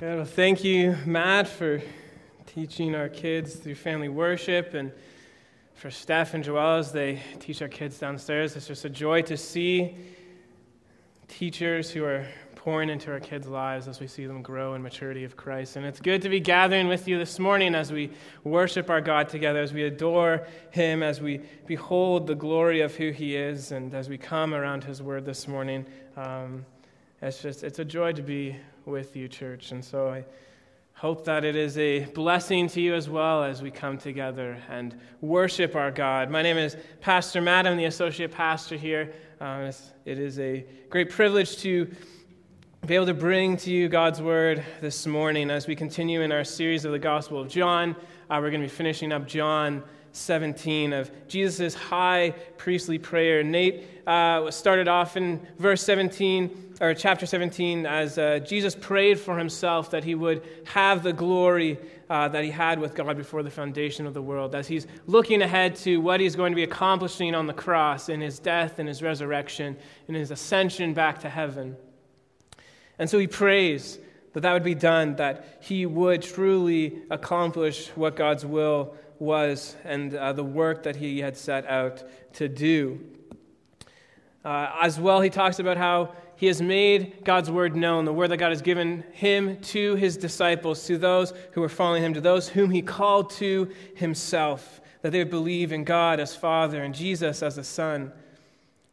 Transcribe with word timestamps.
Good. 0.00 0.14
Well, 0.14 0.24
thank 0.24 0.62
you, 0.62 0.96
Matt, 1.06 1.48
for 1.48 1.82
teaching 2.46 2.94
our 2.94 3.08
kids 3.08 3.56
through 3.56 3.74
family 3.74 4.08
worship 4.08 4.74
and 4.74 4.92
for 5.74 5.90
Steph 5.90 6.34
and 6.34 6.44
Joelle 6.44 6.78
as 6.78 6.92
they 6.92 7.20
teach 7.40 7.60
our 7.62 7.68
kids 7.68 7.98
downstairs. 7.98 8.54
It's 8.54 8.68
just 8.68 8.84
a 8.84 8.90
joy 8.90 9.22
to 9.22 9.36
see 9.36 9.96
teachers 11.26 11.90
who 11.90 12.04
are 12.04 12.24
pouring 12.54 12.90
into 12.90 13.10
our 13.10 13.18
kids' 13.18 13.48
lives 13.48 13.88
as 13.88 13.98
we 13.98 14.06
see 14.06 14.24
them 14.24 14.40
grow 14.40 14.74
in 14.74 14.84
maturity 14.84 15.24
of 15.24 15.36
Christ. 15.36 15.74
And 15.74 15.84
it's 15.84 15.98
good 15.98 16.22
to 16.22 16.28
be 16.28 16.38
gathering 16.38 16.86
with 16.86 17.08
you 17.08 17.18
this 17.18 17.40
morning 17.40 17.74
as 17.74 17.90
we 17.90 18.12
worship 18.44 18.90
our 18.90 19.00
God 19.00 19.28
together, 19.28 19.60
as 19.60 19.72
we 19.72 19.82
adore 19.82 20.46
Him, 20.70 21.02
as 21.02 21.20
we 21.20 21.40
behold 21.66 22.28
the 22.28 22.36
glory 22.36 22.82
of 22.82 22.94
who 22.94 23.10
He 23.10 23.34
is, 23.34 23.72
and 23.72 23.92
as 23.94 24.08
we 24.08 24.16
come 24.16 24.54
around 24.54 24.84
His 24.84 25.02
Word 25.02 25.24
this 25.24 25.48
morning. 25.48 25.86
Um, 26.16 26.66
it's 27.20 27.42
just, 27.42 27.64
it's 27.64 27.80
a 27.80 27.84
joy 27.84 28.12
to 28.12 28.22
be 28.22 28.56
with 28.84 29.16
you, 29.16 29.26
church. 29.26 29.72
And 29.72 29.84
so 29.84 30.08
I 30.08 30.24
hope 30.94 31.24
that 31.24 31.44
it 31.44 31.56
is 31.56 31.76
a 31.76 32.04
blessing 32.06 32.68
to 32.68 32.80
you 32.80 32.94
as 32.94 33.08
well 33.08 33.42
as 33.42 33.60
we 33.60 33.70
come 33.70 33.98
together 33.98 34.56
and 34.68 34.96
worship 35.20 35.74
our 35.74 35.90
God. 35.90 36.30
My 36.30 36.42
name 36.42 36.56
is 36.56 36.76
Pastor 37.00 37.40
Matt. 37.40 37.66
I'm 37.66 37.76
the 37.76 37.86
associate 37.86 38.30
pastor 38.30 38.76
here. 38.76 39.12
Um, 39.40 39.70
it 40.04 40.18
is 40.18 40.38
a 40.38 40.64
great 40.90 41.10
privilege 41.10 41.58
to 41.58 41.90
be 42.86 42.94
able 42.94 43.06
to 43.06 43.14
bring 43.14 43.56
to 43.58 43.70
you 43.70 43.88
God's 43.88 44.22
word 44.22 44.64
this 44.80 45.04
morning 45.04 45.50
as 45.50 45.66
we 45.66 45.74
continue 45.74 46.22
in 46.22 46.30
our 46.30 46.44
series 46.44 46.84
of 46.84 46.92
the 46.92 46.98
Gospel 47.00 47.40
of 47.40 47.48
John. 47.48 47.96
Uh, 48.30 48.38
we're 48.40 48.50
going 48.50 48.62
to 48.62 48.68
be 48.68 48.74
finishing 48.74 49.10
up 49.10 49.26
John 49.26 49.82
17 50.18 50.92
of 50.92 51.10
Jesus' 51.28 51.74
high 51.74 52.34
priestly 52.56 52.98
prayer. 52.98 53.42
Nate 53.42 53.84
uh, 54.06 54.50
started 54.50 54.88
off 54.88 55.16
in 55.16 55.46
verse 55.58 55.82
17, 55.82 56.76
or 56.80 56.94
chapter 56.94 57.26
17, 57.26 57.86
as 57.86 58.18
uh, 58.18 58.38
Jesus 58.40 58.74
prayed 58.74 59.18
for 59.18 59.36
himself 59.36 59.90
that 59.90 60.04
he 60.04 60.14
would 60.14 60.42
have 60.64 61.02
the 61.02 61.12
glory 61.12 61.78
uh, 62.10 62.28
that 62.28 62.44
he 62.44 62.50
had 62.50 62.78
with 62.78 62.94
God 62.94 63.16
before 63.16 63.42
the 63.42 63.50
foundation 63.50 64.06
of 64.06 64.14
the 64.14 64.22
world, 64.22 64.54
as 64.54 64.66
he's 64.66 64.86
looking 65.06 65.42
ahead 65.42 65.76
to 65.76 65.98
what 65.98 66.20
he's 66.20 66.36
going 66.36 66.52
to 66.52 66.56
be 66.56 66.62
accomplishing 66.62 67.34
on 67.34 67.46
the 67.46 67.52
cross 67.52 68.08
in 68.08 68.20
his 68.20 68.38
death 68.38 68.78
and 68.78 68.88
his 68.88 69.02
resurrection, 69.02 69.76
and 70.06 70.16
his 70.16 70.30
ascension 70.30 70.94
back 70.94 71.20
to 71.20 71.28
heaven. 71.28 71.76
And 72.98 73.08
so 73.08 73.18
he 73.18 73.26
prays 73.26 73.98
that 74.32 74.40
that 74.40 74.52
would 74.52 74.64
be 74.64 74.74
done, 74.74 75.16
that 75.16 75.58
he 75.60 75.86
would 75.86 76.22
truly 76.22 77.02
accomplish 77.10 77.88
what 77.94 78.16
God's 78.16 78.44
will 78.44 78.94
was 79.20 79.76
and 79.84 80.14
uh, 80.14 80.32
the 80.32 80.44
work 80.44 80.82
that 80.84 80.96
he 80.96 81.20
had 81.20 81.36
set 81.36 81.66
out 81.66 82.02
to 82.34 82.48
do. 82.48 83.00
Uh, 84.44 84.70
as 84.80 84.98
well, 84.98 85.20
he 85.20 85.30
talks 85.30 85.58
about 85.58 85.76
how 85.76 86.14
he 86.36 86.46
has 86.46 86.62
made 86.62 87.24
God's 87.24 87.50
word 87.50 87.74
known, 87.74 88.04
the 88.04 88.12
word 88.12 88.28
that 88.28 88.36
God 88.36 88.50
has 88.50 88.62
given 88.62 89.04
him 89.12 89.60
to 89.60 89.96
his 89.96 90.16
disciples, 90.16 90.86
to 90.86 90.96
those 90.96 91.32
who 91.52 91.62
are 91.64 91.68
following 91.68 92.02
him, 92.02 92.14
to 92.14 92.20
those 92.20 92.48
whom 92.48 92.70
he 92.70 92.80
called 92.80 93.30
to 93.30 93.68
himself, 93.96 94.80
that 95.02 95.10
they 95.10 95.18
would 95.18 95.30
believe 95.30 95.72
in 95.72 95.82
God 95.82 96.20
as 96.20 96.36
Father 96.36 96.84
and 96.84 96.94
Jesus 96.94 97.42
as 97.42 97.56
the 97.56 97.64
Son, 97.64 98.12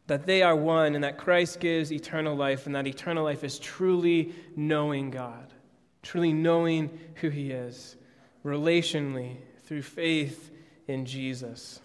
that 0.08 0.26
they 0.26 0.42
are 0.42 0.56
one, 0.56 0.96
and 0.96 1.04
that 1.04 1.18
Christ 1.18 1.60
gives 1.60 1.92
eternal 1.92 2.34
life, 2.34 2.66
and 2.66 2.74
that 2.74 2.88
eternal 2.88 3.22
life 3.22 3.44
is 3.44 3.60
truly 3.60 4.34
knowing 4.56 5.10
God, 5.10 5.54
truly 6.02 6.32
knowing 6.32 6.98
who 7.16 7.28
he 7.28 7.52
is, 7.52 7.96
relationally, 8.44 9.36
through 9.66 9.82
faith 9.82 10.50
in 10.88 11.04
Jesus. 11.04 11.80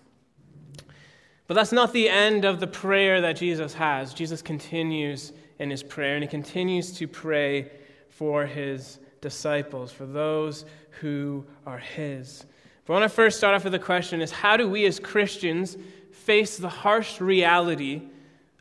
But 1.47 1.55
that's 1.55 1.71
not 1.71 1.91
the 1.91 2.07
end 2.07 2.45
of 2.45 2.59
the 2.59 2.67
prayer 2.67 3.21
that 3.21 3.35
Jesus 3.35 3.73
has. 3.73 4.13
Jesus 4.13 4.41
continues 4.41 5.33
in 5.59 5.69
his 5.69 5.83
prayer, 5.83 6.15
and 6.15 6.23
he 6.23 6.29
continues 6.29 6.93
to 6.93 7.07
pray 7.07 7.69
for 8.09 8.45
his 8.45 8.99
disciples, 9.19 9.91
for 9.91 10.05
those 10.05 10.65
who 11.01 11.45
are 11.65 11.77
his. 11.77 12.45
But 12.85 12.93
I 12.93 12.99
want 12.99 13.11
to 13.11 13.15
first 13.15 13.37
start 13.37 13.55
off 13.55 13.63
with 13.63 13.73
the 13.73 13.79
question 13.79 14.21
is 14.21 14.31
how 14.31 14.57
do 14.57 14.69
we 14.69 14.85
as 14.85 14.99
Christians 14.99 15.77
face 16.11 16.57
the 16.57 16.69
harsh 16.69 17.19
reality 17.19 18.03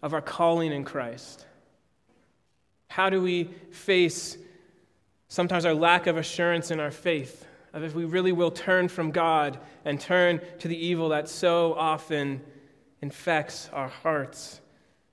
of 0.02 0.14
our 0.14 0.20
calling 0.20 0.72
in 0.72 0.84
Christ? 0.84 1.46
How 2.88 3.08
do 3.08 3.22
we 3.22 3.44
face 3.70 4.36
sometimes 5.28 5.64
our 5.64 5.74
lack 5.74 6.06
of 6.06 6.16
assurance 6.16 6.70
in 6.70 6.80
our 6.80 6.90
faith? 6.90 7.46
Of 7.72 7.84
if 7.84 7.94
we 7.94 8.04
really 8.04 8.32
will 8.32 8.50
turn 8.50 8.88
from 8.88 9.10
God 9.10 9.58
and 9.84 10.00
turn 10.00 10.40
to 10.58 10.68
the 10.68 10.86
evil 10.86 11.10
that 11.10 11.28
so 11.28 11.74
often 11.74 12.42
infects 13.00 13.68
our 13.72 13.88
hearts 13.88 14.60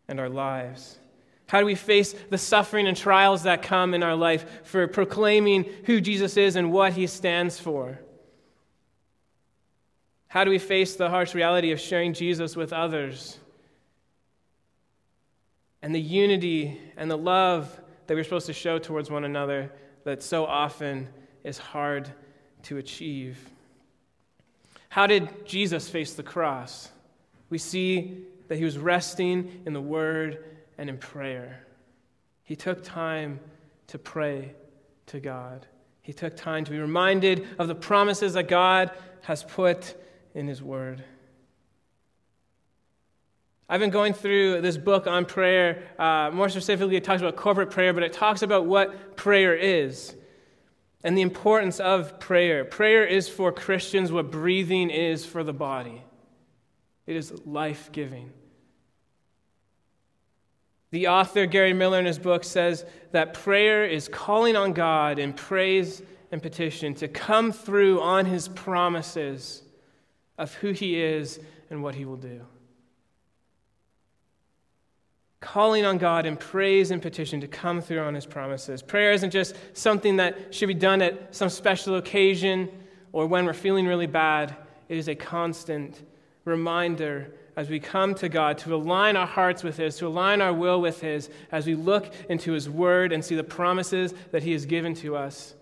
and 0.08 0.20
our 0.20 0.30
lives? 0.30 1.00
How 1.48 1.62
do 1.62 1.66
we 1.66 1.76
face 1.76 2.14
the 2.30 2.38
suffering 2.38 2.88
and 2.88 2.98
trials 2.98 3.44
that 3.44 3.62
come 3.62 3.94
in 3.94 4.04
our 4.04 4.16
life 4.16 4.66
for 4.66 4.86
proclaiming 4.88 5.66
who 5.86 6.02
Jesus 6.02 6.36
is 6.36 6.56
and 6.56 6.72
what 6.72 6.94
he 6.94 7.08
stands 7.08 7.60
for? 7.60 8.00
How 10.28 10.44
do 10.44 10.50
we 10.52 10.60
face 10.60 10.96
the 10.96 11.10
harsh 11.10 11.34
reality 11.34 11.72
of 11.72 11.80
sharing 11.80 12.14
Jesus 12.14 12.56
with 12.56 12.74
others? 12.74 13.40
And 15.82 15.96
the 15.96 16.02
unity 16.02 16.82
and 16.98 17.10
the 17.10 17.18
love 17.18 17.80
that 18.08 18.16
we're 18.16 18.26
supposed 18.26 18.48
to 18.48 18.54
show 18.54 18.78
towards 18.78 19.10
one 19.10 19.24
another 19.24 19.72
that 20.04 20.22
so 20.22 20.46
often 20.46 21.08
is 21.44 21.58
hard 21.58 22.12
to 22.68 22.78
achieve. 22.78 23.38
How 24.90 25.08
did 25.08 25.46
Jesus 25.46 25.90
face 25.90 26.14
the 26.14 26.24
cross? 26.24 26.90
We 27.50 27.58
see 27.58 28.26
that 28.50 28.58
he 28.58 28.66
was 28.66 28.78
resting 28.78 29.62
in 29.66 29.72
the 29.72 29.82
Word 29.82 30.44
and 30.78 30.90
in 30.90 30.98
prayer. 30.98 31.66
He 32.44 32.58
took 32.58 32.84
time 32.84 33.40
to 33.88 33.98
pray 33.98 34.52
to 35.08 35.22
God. 35.22 35.66
He 36.02 36.12
took 36.12 36.36
time 36.36 36.66
to 36.66 36.72
be 36.72 36.80
reminded 36.80 37.48
of 37.58 37.70
the 37.70 37.76
promises 37.76 38.34
that 38.34 38.50
God 38.50 38.92
has 39.22 39.44
put 39.44 39.96
in 40.34 40.48
His 40.48 40.62
Word. 40.62 41.04
I've 43.70 43.80
been 43.80 43.92
going 43.92 44.14
through 44.14 44.62
this 44.62 44.78
book 44.78 45.08
on 45.08 45.26
prayer. 45.26 45.84
Uh, 45.98 46.32
more 46.34 46.50
specifically, 46.50 46.98
it 46.98 47.06
talks 47.06 47.22
about 47.22 47.38
corporate 47.38 47.72
prayer, 47.72 47.94
but 47.94 48.04
it 48.04 48.12
talks 48.12 48.42
about 48.42 48.66
what 48.66 49.16
prayer 49.16 49.56
is 49.56 50.16
and 51.04 51.18
the 51.18 51.22
importance 51.22 51.80
of 51.80 52.20
prayer. 52.20 52.66
Prayer 52.66 53.06
is 53.06 53.30
for 53.30 53.52
Christians 53.52 54.12
what 54.12 54.32
breathing 54.32 54.90
is 54.90 55.26
for 55.26 55.44
the 55.44 55.54
body, 55.54 56.04
it 57.06 57.16
is 57.16 57.34
life 57.46 57.92
giving. 57.92 58.32
The 60.92 61.08
author, 61.10 61.46
Gary 61.46 61.74
Millar, 61.74 62.00
in 62.00 62.06
his 62.06 62.18
book, 62.18 62.46
says 62.46 62.86
that 63.12 63.34
prayer 63.34 63.84
is 63.84 64.08
calling 64.08 64.56
on 64.56 64.72
God 64.72 65.20
in 65.20 65.34
praise 65.34 66.02
and 66.32 66.42
petition 66.42 66.94
to 66.96 67.10
come 67.10 67.52
through 67.52 68.02
on 68.02 68.26
his 68.26 68.48
promises 68.48 69.64
of 70.38 70.54
who 70.56 70.72
he 70.72 71.02
is 71.02 71.40
and 71.70 71.84
what 71.84 71.96
he 71.96 72.06
will 72.06 72.16
do 72.16 72.46
calling 75.54 75.86
on 75.86 75.98
God 75.98 76.26
in 76.26 76.36
praise 76.36 76.92
and 76.92 77.02
petition 77.02 77.40
to 77.40 77.48
come 77.48 77.80
through 77.80 78.02
on 78.02 78.14
his 78.14 78.26
promises. 78.26 78.82
Prayer 78.82 79.14
isn't 79.14 79.32
just 79.32 79.56
something 79.72 80.18
that 80.18 80.54
should 80.54 80.68
be 80.68 80.74
done 80.74 81.02
at 81.02 81.34
some 81.34 81.48
special 81.48 81.96
occasion 81.96 82.70
or 83.14 83.26
when 83.28 83.46
we're 83.46 83.54
feeling 83.54 83.88
really 83.88 84.08
bad. 84.08 84.54
It 84.90 84.98
is 84.98 85.08
a 85.08 85.16
constant 85.16 86.04
reminder 86.44 87.34
as 87.56 87.70
we 87.70 87.80
come 87.80 88.14
to 88.16 88.28
God 88.28 88.58
to 88.60 88.76
align 88.76 89.16
our 89.16 89.26
hearts 89.26 89.64
with 89.64 89.78
His, 89.78 89.96
to 89.98 90.08
align 90.08 90.42
our 90.42 90.52
will 90.52 90.82
with 90.82 91.00
His, 91.00 91.30
as 91.50 91.66
we 91.66 91.76
look 91.76 92.14
into 92.28 92.52
His 92.52 92.70
Word 92.70 93.14
and 93.14 93.24
see 93.24 93.36
the 93.36 93.44
promises 93.44 94.14
that 94.32 94.44
He 94.44 94.52
has 94.52 94.66
given 94.66 94.94
to 94.96 95.16
us. 95.16 95.56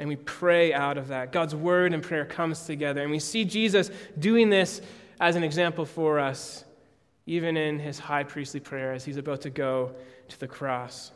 And 0.00 0.08
we 0.08 0.16
pray 0.16 0.74
out 0.74 0.98
of 0.98 1.08
that. 1.08 1.30
God's 1.30 1.54
Word 1.54 1.94
and 1.94 2.02
prayer 2.02 2.24
comes 2.24 2.66
together. 2.66 3.02
And 3.02 3.10
we 3.12 3.20
see 3.20 3.44
Jesus 3.44 3.92
doing 4.18 4.50
this 4.50 4.82
as 5.20 5.36
an 5.36 5.44
example 5.44 5.84
for 5.84 6.18
us 6.18 6.64
even 7.28 7.58
in 7.58 7.78
his 7.78 7.98
high 7.98 8.24
priestly 8.24 8.58
prayer 8.58 8.94
as 8.94 9.04
he's 9.04 9.18
about 9.18 9.42
to 9.42 9.50
go 9.50 9.94
to 10.28 10.40
the 10.40 10.48
cross. 10.48 11.12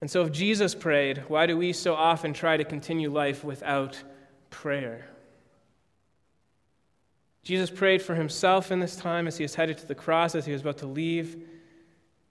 And 0.00 0.10
so, 0.10 0.22
if 0.22 0.32
Jesus 0.32 0.74
prayed, 0.74 1.22
why 1.28 1.46
do 1.46 1.56
we 1.56 1.72
so 1.72 1.94
often 1.94 2.32
try 2.32 2.56
to 2.56 2.64
continue 2.64 3.08
life 3.08 3.44
without 3.44 4.02
prayer? 4.50 5.06
Jesus 7.44 7.70
prayed 7.70 8.02
for 8.02 8.16
himself 8.16 8.72
in 8.72 8.80
this 8.80 8.96
time 8.96 9.28
as 9.28 9.36
he 9.36 9.44
was 9.44 9.54
headed 9.54 9.78
to 9.78 9.86
the 9.86 9.94
cross, 9.94 10.34
as 10.34 10.44
he 10.44 10.52
was 10.52 10.62
about 10.62 10.78
to 10.78 10.88
leave. 10.88 11.46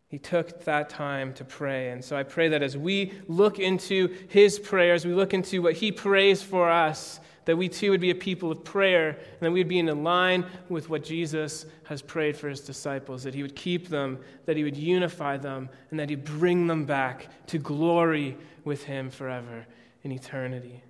He 0.09 0.19
took 0.19 0.65
that 0.65 0.89
time 0.89 1.33
to 1.36 1.45
pray. 1.45 1.91
And 1.91 2.03
so 2.03 2.18
I 2.18 2.24
pray 2.24 2.50
that 2.50 2.62
as 2.62 2.75
we 2.75 3.13
look 3.30 3.57
into 3.57 4.13
his 4.27 4.59
prayers, 4.59 5.06
we 5.06 5.13
look 5.13 5.33
into 5.33 5.62
what 5.62 5.75
he 5.75 5.94
prays 5.94 6.44
for 6.44 6.69
us, 6.69 7.21
that 7.45 7.56
we 7.56 7.69
too 7.69 7.92
would 7.92 8.01
be 8.01 8.09
a 8.09 8.15
people 8.15 8.51
of 8.51 8.63
prayer, 8.63 9.09
and 9.09 9.39
that 9.42 9.51
we'd 9.51 9.68
be 9.68 9.80
in 9.80 10.03
line 10.03 10.45
with 10.68 10.89
what 10.89 11.03
Jesus 11.03 11.65
has 11.86 12.01
prayed 12.01 12.36
for 12.36 12.50
his 12.50 12.62
disciples, 12.62 13.24
that 13.24 13.33
he 13.33 13.44
would 13.44 13.56
keep 13.56 13.88
them, 13.88 14.19
that 14.45 14.57
he 14.57 14.63
would 14.63 14.75
unify 14.75 15.38
them, 15.38 15.69
and 15.92 16.00
that 16.00 16.09
he'd 16.09 16.25
bring 16.25 16.68
them 16.68 16.86
back 16.86 17.27
to 17.47 17.57
glory 17.57 18.36
with 18.63 18.83
him 18.83 19.09
forever 19.09 19.65
in 20.03 20.12
eternity. 20.12 20.83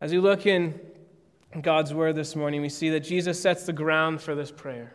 As 0.00 0.12
we 0.12 0.18
look 0.18 0.46
in 0.46 0.78
God's 1.60 1.94
word 1.94 2.16
this 2.16 2.36
morning, 2.36 2.60
we 2.62 2.68
see 2.68 2.90
that 2.90 3.00
Jesus 3.00 3.40
sets 3.40 3.64
the 3.64 3.72
ground 3.72 4.20
for 4.20 4.34
this 4.34 4.50
prayer. 4.50 4.94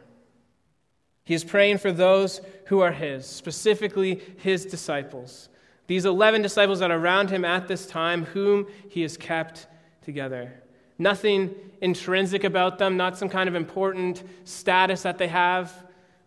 He 1.24 1.34
is 1.36 1.44
praying 1.44 1.78
for 1.78 1.92
those 1.92 2.42
who 2.66 2.82
are 2.82 2.92
his, 2.92 3.26
specifically 3.26 4.22
his 4.38 4.66
disciples 4.66 5.50
These 5.88 6.06
11 6.06 6.42
disciples 6.42 6.80
that 6.80 6.92
are 6.92 6.98
around 6.98 7.30
him 7.30 7.44
at 7.44 7.68
this 7.68 7.86
time, 7.86 8.26
whom 8.26 8.68
he 8.90 9.02
has 9.02 9.18
kept 9.18 9.68
together. 10.04 10.54
Nothing 10.98 11.56
intrinsic 11.82 12.44
about 12.44 12.78
them, 12.78 12.96
not 12.96 13.18
some 13.18 13.30
kind 13.30 13.50
of 13.50 13.56
important 13.56 14.24
status 14.44 15.02
that 15.04 15.18
they 15.18 15.28
have. 15.28 15.74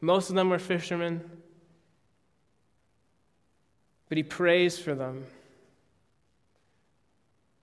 Most 0.00 0.28
of 0.28 0.36
them 0.36 0.50
were 0.50 0.58
fishermen. 0.58 1.22
But 4.08 4.18
he 4.18 4.22
prays 4.22 4.78
for 4.78 4.94
them. 4.94 5.26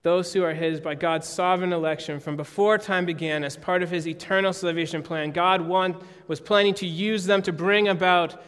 Those 0.02 0.32
who 0.32 0.42
are 0.42 0.54
his 0.54 0.80
by 0.80 0.96
God's 0.96 1.28
sovereign 1.28 1.72
election 1.72 2.18
from 2.18 2.36
before 2.36 2.76
time 2.76 3.06
began 3.06 3.44
as 3.44 3.56
part 3.56 3.84
of 3.84 3.90
his 3.90 4.08
eternal 4.08 4.52
salvation 4.52 5.02
plan. 5.02 5.30
God 5.30 5.60
want, 5.60 6.02
was 6.26 6.40
planning 6.40 6.74
to 6.74 6.86
use 6.86 7.24
them 7.24 7.40
to 7.42 7.52
bring 7.52 7.86
about 7.86 8.42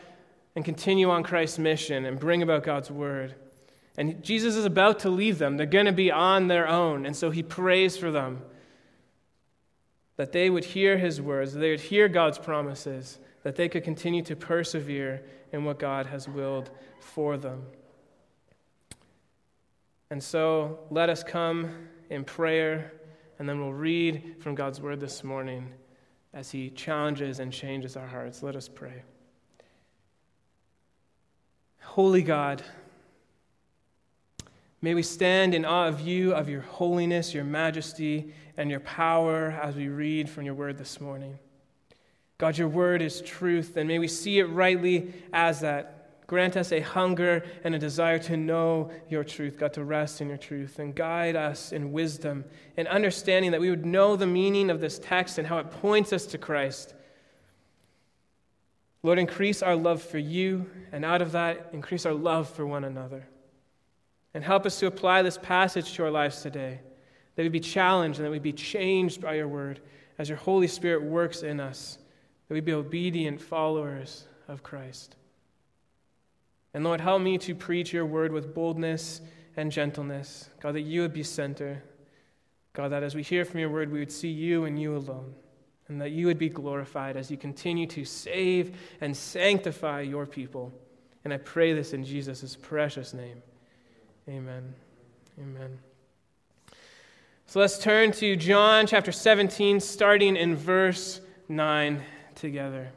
and 0.54 0.64
continue 0.64 1.10
on 1.10 1.22
Christ's 1.22 1.58
mission 1.58 2.04
and 2.04 2.18
bring 2.18 2.42
about 2.42 2.62
God's 2.62 2.90
word. 2.90 3.34
And 3.96 4.22
Jesus 4.22 4.56
is 4.56 4.64
about 4.64 5.00
to 5.00 5.10
leave 5.10 5.38
them. 5.38 5.56
They're 5.56 5.66
going 5.66 5.86
to 5.86 5.92
be 5.92 6.10
on 6.10 6.48
their 6.48 6.68
own. 6.68 7.06
And 7.06 7.14
so 7.14 7.30
he 7.30 7.42
prays 7.42 7.96
for 7.96 8.10
them 8.10 8.42
that 10.16 10.32
they 10.32 10.50
would 10.50 10.64
hear 10.64 10.96
his 10.96 11.20
words, 11.20 11.52
that 11.52 11.60
they 11.60 11.70
would 11.70 11.80
hear 11.80 12.08
God's 12.08 12.38
promises, 12.38 13.18
that 13.42 13.56
they 13.56 13.68
could 13.68 13.84
continue 13.84 14.22
to 14.22 14.36
persevere 14.36 15.24
in 15.52 15.64
what 15.64 15.78
God 15.78 16.06
has 16.06 16.28
willed 16.28 16.70
for 17.00 17.36
them. 17.36 17.64
And 20.10 20.22
so 20.22 20.78
let 20.90 21.08
us 21.08 21.24
come 21.24 21.88
in 22.10 22.24
prayer, 22.24 22.92
and 23.38 23.48
then 23.48 23.60
we'll 23.60 23.72
read 23.72 24.36
from 24.38 24.54
God's 24.54 24.80
word 24.80 25.00
this 25.00 25.24
morning 25.24 25.72
as 26.32 26.50
he 26.50 26.70
challenges 26.70 27.40
and 27.40 27.52
changes 27.52 27.96
our 27.96 28.06
hearts. 28.06 28.42
Let 28.42 28.54
us 28.54 28.68
pray. 28.68 29.02
Holy 31.84 32.22
God, 32.22 32.62
May 34.84 34.92
we 34.92 35.02
stand 35.02 35.54
in 35.54 35.64
awe 35.64 35.88
of 35.88 36.02
you, 36.02 36.34
of 36.34 36.50
your 36.50 36.60
holiness, 36.60 37.32
your 37.32 37.42
majesty, 37.42 38.34
and 38.58 38.70
your 38.70 38.80
power 38.80 39.58
as 39.62 39.76
we 39.76 39.88
read 39.88 40.28
from 40.28 40.44
your 40.44 40.52
word 40.52 40.76
this 40.76 41.00
morning. 41.00 41.38
God, 42.36 42.58
your 42.58 42.68
word 42.68 43.00
is 43.00 43.22
truth, 43.22 43.78
and 43.78 43.88
may 43.88 43.98
we 43.98 44.08
see 44.08 44.40
it 44.40 44.44
rightly 44.44 45.14
as 45.32 45.60
that. 45.60 46.26
Grant 46.26 46.58
us 46.58 46.70
a 46.70 46.80
hunger 46.80 47.46
and 47.64 47.74
a 47.74 47.78
desire 47.78 48.18
to 48.18 48.36
know 48.36 48.90
your 49.08 49.24
truth, 49.24 49.58
God, 49.58 49.72
to 49.72 49.84
rest 49.84 50.20
in 50.20 50.28
your 50.28 50.36
truth, 50.36 50.78
and 50.78 50.94
guide 50.94 51.34
us 51.34 51.72
in 51.72 51.90
wisdom 51.90 52.44
and 52.76 52.86
understanding 52.86 53.52
that 53.52 53.62
we 53.62 53.70
would 53.70 53.86
know 53.86 54.16
the 54.16 54.26
meaning 54.26 54.68
of 54.68 54.82
this 54.82 54.98
text 54.98 55.38
and 55.38 55.48
how 55.48 55.56
it 55.56 55.70
points 55.70 56.12
us 56.12 56.26
to 56.26 56.36
Christ. 56.36 56.92
Lord, 59.04 59.18
increase 59.18 59.62
our 59.62 59.76
love 59.76 60.02
for 60.02 60.16
you, 60.16 60.64
and 60.90 61.04
out 61.04 61.20
of 61.20 61.32
that, 61.32 61.68
increase 61.74 62.06
our 62.06 62.14
love 62.14 62.48
for 62.48 62.66
one 62.66 62.84
another. 62.84 63.28
And 64.32 64.42
help 64.42 64.64
us 64.64 64.80
to 64.80 64.86
apply 64.86 65.20
this 65.20 65.36
passage 65.36 65.92
to 65.92 66.04
our 66.04 66.10
lives 66.10 66.40
today, 66.40 66.80
that 67.36 67.42
we 67.42 67.50
be 67.50 67.60
challenged 67.60 68.18
and 68.18 68.26
that 68.26 68.30
we 68.30 68.38
be 68.38 68.54
changed 68.54 69.20
by 69.20 69.34
your 69.34 69.46
word 69.46 69.80
as 70.16 70.30
your 70.30 70.38
Holy 70.38 70.66
Spirit 70.66 71.02
works 71.02 71.42
in 71.42 71.60
us, 71.60 71.98
that 72.48 72.54
we 72.54 72.60
be 72.60 72.72
obedient 72.72 73.42
followers 73.42 74.24
of 74.48 74.62
Christ. 74.62 75.16
And 76.72 76.82
Lord, 76.82 77.02
help 77.02 77.20
me 77.20 77.36
to 77.38 77.54
preach 77.54 77.92
your 77.92 78.06
word 78.06 78.32
with 78.32 78.54
boldness 78.54 79.20
and 79.54 79.70
gentleness. 79.70 80.48
God, 80.62 80.76
that 80.76 80.80
you 80.80 81.02
would 81.02 81.12
be 81.12 81.24
center. 81.24 81.82
God, 82.72 82.88
that 82.88 83.02
as 83.02 83.14
we 83.14 83.22
hear 83.22 83.44
from 83.44 83.60
your 83.60 83.68
word, 83.68 83.92
we 83.92 83.98
would 83.98 84.10
see 84.10 84.30
you 84.30 84.64
and 84.64 84.80
you 84.80 84.96
alone. 84.96 85.34
And 85.88 86.00
that 86.00 86.10
you 86.10 86.26
would 86.26 86.38
be 86.38 86.48
glorified 86.48 87.16
as 87.16 87.30
you 87.30 87.36
continue 87.36 87.86
to 87.88 88.04
save 88.04 88.76
and 89.00 89.14
sanctify 89.16 90.00
your 90.00 90.26
people. 90.26 90.72
And 91.24 91.32
I 91.32 91.38
pray 91.38 91.72
this 91.72 91.92
in 91.92 92.04
Jesus' 92.04 92.56
precious 92.56 93.12
name. 93.12 93.42
Amen. 94.28 94.74
Amen. 95.38 95.78
So 97.46 97.60
let's 97.60 97.78
turn 97.78 98.12
to 98.12 98.36
John 98.36 98.86
chapter 98.86 99.12
17, 99.12 99.80
starting 99.80 100.36
in 100.36 100.56
verse 100.56 101.20
9 101.48 102.02
together. 102.34 102.90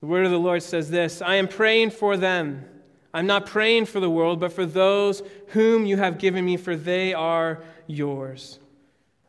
The 0.00 0.06
word 0.06 0.24
of 0.24 0.30
the 0.30 0.38
Lord 0.38 0.62
says 0.62 0.90
this 0.90 1.20
I 1.20 1.36
am 1.36 1.48
praying 1.48 1.90
for 1.90 2.16
them. 2.16 2.64
I'm 3.12 3.26
not 3.26 3.46
praying 3.46 3.86
for 3.86 3.98
the 3.98 4.10
world, 4.10 4.40
but 4.40 4.52
for 4.52 4.66
those 4.66 5.22
whom 5.48 5.86
you 5.86 5.96
have 5.96 6.18
given 6.18 6.44
me, 6.44 6.56
for 6.56 6.76
they 6.76 7.14
are 7.14 7.62
yours. 7.86 8.58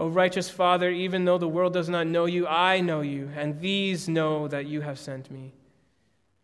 O 0.00 0.08
righteous 0.08 0.50
Father, 0.50 0.90
even 0.90 1.24
though 1.24 1.38
the 1.38 1.48
world 1.48 1.72
does 1.72 1.88
not 1.88 2.06
know 2.06 2.24
you, 2.24 2.46
I 2.46 2.80
know 2.80 3.00
you, 3.00 3.30
and 3.36 3.60
these 3.60 4.08
know 4.08 4.48
that 4.48 4.66
you 4.66 4.80
have 4.80 4.98
sent 4.98 5.30
me. 5.30 5.52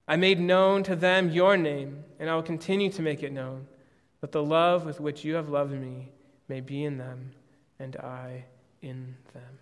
I 0.06 0.16
made 0.16 0.38
known 0.40 0.82
to 0.84 0.94
them 0.94 1.30
your 1.30 1.56
name, 1.56 2.04
and 2.18 2.30
I 2.30 2.34
will 2.34 2.42
continue 2.42 2.90
to 2.90 3.02
make 3.02 3.22
it 3.22 3.32
known, 3.32 3.66
that 4.20 4.32
the 4.32 4.42
love 4.42 4.84
with 4.84 5.00
which 5.00 5.24
you 5.24 5.34
have 5.34 5.48
loved 5.48 5.72
me 5.72 6.10
may 6.48 6.60
be 6.60 6.84
in 6.84 6.98
them, 6.98 7.32
and 7.78 7.96
I 7.96 8.44
in 8.82 9.16
them. 9.34 9.58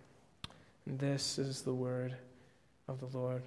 And 0.87 0.99
this 0.99 1.39
is 1.39 1.63
the 1.63 1.75
word 1.75 2.15
of 2.89 3.01
the 3.01 3.19
Lord. 3.19 3.43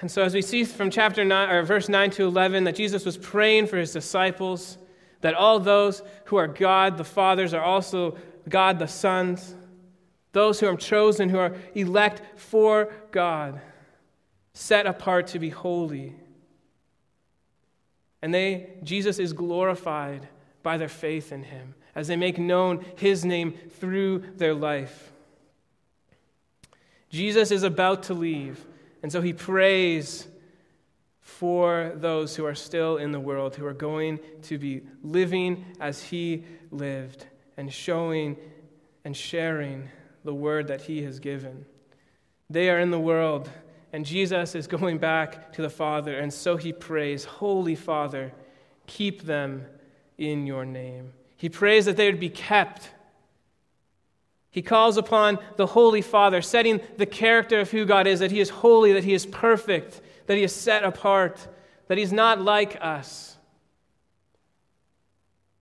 And 0.00 0.10
so, 0.10 0.22
as 0.22 0.34
we 0.34 0.42
see 0.42 0.64
from 0.64 0.90
chapter 0.90 1.24
9, 1.24 1.50
or 1.50 1.62
verse 1.62 1.88
9 1.88 2.10
to 2.12 2.24
11, 2.24 2.64
that 2.64 2.76
Jesus 2.76 3.04
was 3.04 3.16
praying 3.16 3.66
for 3.66 3.78
his 3.78 3.92
disciples, 3.92 4.76
that 5.26 5.34
all 5.34 5.58
those 5.58 6.02
who 6.26 6.36
are 6.36 6.46
God 6.46 6.96
the 6.96 7.04
fathers 7.04 7.52
are 7.52 7.62
also 7.62 8.16
God 8.48 8.78
the 8.78 8.86
sons 8.86 9.56
those 10.36 10.60
who 10.60 10.66
are 10.66 10.76
chosen, 10.76 11.30
who 11.30 11.38
are 11.38 11.56
elect 11.74 12.20
for 12.38 12.92
God, 13.10 13.58
set 14.52 14.84
apart 14.84 15.28
to 15.28 15.38
be 15.38 15.48
holy. 15.48 16.14
And 18.20 18.34
they, 18.34 18.68
Jesus 18.82 19.18
is 19.18 19.32
glorified 19.32 20.28
by 20.62 20.76
their 20.76 20.90
faith 20.90 21.32
in 21.32 21.42
him, 21.42 21.74
as 21.94 22.06
they 22.06 22.16
make 22.16 22.36
known 22.36 22.84
his 22.96 23.24
name 23.24 23.54
through 23.80 24.24
their 24.36 24.52
life. 24.52 25.10
Jesus 27.08 27.50
is 27.50 27.62
about 27.62 28.02
to 28.02 28.12
leave, 28.12 28.62
and 29.02 29.10
so 29.10 29.22
he 29.22 29.32
prays 29.32 30.28
for 31.26 31.90
those 31.96 32.36
who 32.36 32.46
are 32.46 32.54
still 32.54 32.98
in 32.98 33.10
the 33.10 33.18
world, 33.18 33.56
who 33.56 33.66
are 33.66 33.74
going 33.74 34.20
to 34.42 34.58
be 34.58 34.82
living 35.02 35.64
as 35.80 36.00
he 36.00 36.44
lived 36.70 37.26
and 37.56 37.72
showing 37.72 38.36
and 39.04 39.16
sharing 39.16 39.88
the 40.22 40.32
word 40.32 40.68
that 40.68 40.82
he 40.82 41.02
has 41.02 41.18
given. 41.18 41.66
They 42.48 42.70
are 42.70 42.78
in 42.78 42.92
the 42.92 43.00
world, 43.00 43.50
and 43.92 44.06
Jesus 44.06 44.54
is 44.54 44.68
going 44.68 44.98
back 44.98 45.52
to 45.54 45.62
the 45.62 45.68
Father, 45.68 46.16
and 46.16 46.32
so 46.32 46.56
he 46.56 46.72
prays, 46.72 47.24
Holy 47.24 47.74
Father, 47.74 48.32
keep 48.86 49.22
them 49.22 49.66
in 50.16 50.46
your 50.46 50.64
name. 50.64 51.12
He 51.36 51.48
prays 51.48 51.86
that 51.86 51.96
they 51.96 52.08
would 52.08 52.20
be 52.20 52.30
kept 52.30 52.90
he 54.56 54.62
calls 54.62 54.96
upon 54.96 55.38
the 55.56 55.66
Holy 55.66 56.00
Father, 56.00 56.40
setting 56.40 56.80
the 56.96 57.04
character 57.04 57.60
of 57.60 57.70
who 57.70 57.84
God 57.84 58.06
is 58.06 58.20
that 58.20 58.30
He 58.30 58.40
is 58.40 58.48
holy, 58.48 58.94
that 58.94 59.04
He 59.04 59.12
is 59.12 59.26
perfect, 59.26 60.00
that 60.26 60.36
He 60.36 60.42
is 60.42 60.54
set 60.54 60.84
apart, 60.84 61.46
that 61.88 61.98
He's 61.98 62.12
not 62.12 62.40
like 62.40 62.78
us. 62.80 63.36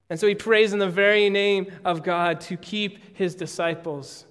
And 0.10 0.20
so 0.20 0.28
he 0.28 0.36
prays 0.36 0.72
in 0.72 0.78
the 0.78 0.88
very 0.88 1.32
name 1.32 1.72
of 1.84 2.04
God 2.04 2.40
to 2.42 2.58
keep 2.58 3.18
his 3.18 3.34
disciples. 3.34 4.26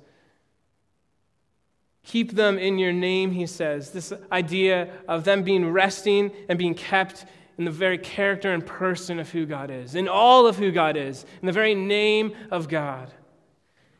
Keep 2.05 2.33
them 2.33 2.59
in 2.59 2.79
your 2.79 2.93
name, 2.93 3.33
he 3.33 3.45
says. 3.45 3.91
This 3.91 4.12
idea 4.31 4.88
of 5.09 5.25
them 5.25 5.43
being 5.43 5.69
resting 5.73 6.31
and 6.49 6.61
being 6.61 6.75
kept 6.75 7.26
in 7.59 7.64
the 7.64 7.73
very 7.73 7.99
character 7.99 8.53
and 8.53 8.64
person 8.64 9.19
of 9.19 9.31
who 9.31 9.47
God 9.47 9.69
is, 9.69 9.97
in 9.97 10.07
all 10.07 10.47
of 10.47 10.57
who 10.57 10.71
God 10.71 10.97
is, 10.97 11.26
in 11.41 11.47
the 11.47 11.53
very 11.53 11.75
name 11.75 12.37
of 12.53 12.69
God 12.69 13.12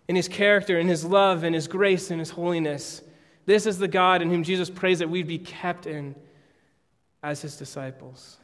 in 0.09 0.17
his 0.17 0.29
character, 0.29 0.79
in 0.79 0.89
his 0.89 1.05
love, 1.05 1.45
in 1.45 1.55
his 1.55 1.67
grace, 1.67 2.11
in 2.11 2.19
his 2.19 2.31
holiness. 2.31 3.03
This 3.47 3.67
is 3.67 3.79
the 3.79 3.89
God 3.89 4.23
in 4.23 4.31
whom 4.31 4.43
Jesus 4.43 4.71
prays 4.71 4.99
that 4.99 5.11
we'd 5.11 5.27
be 5.27 5.39
kept 5.39 5.87
in 5.87 6.15
as 7.25 7.41
his 7.41 7.57
disciples. 7.57 8.37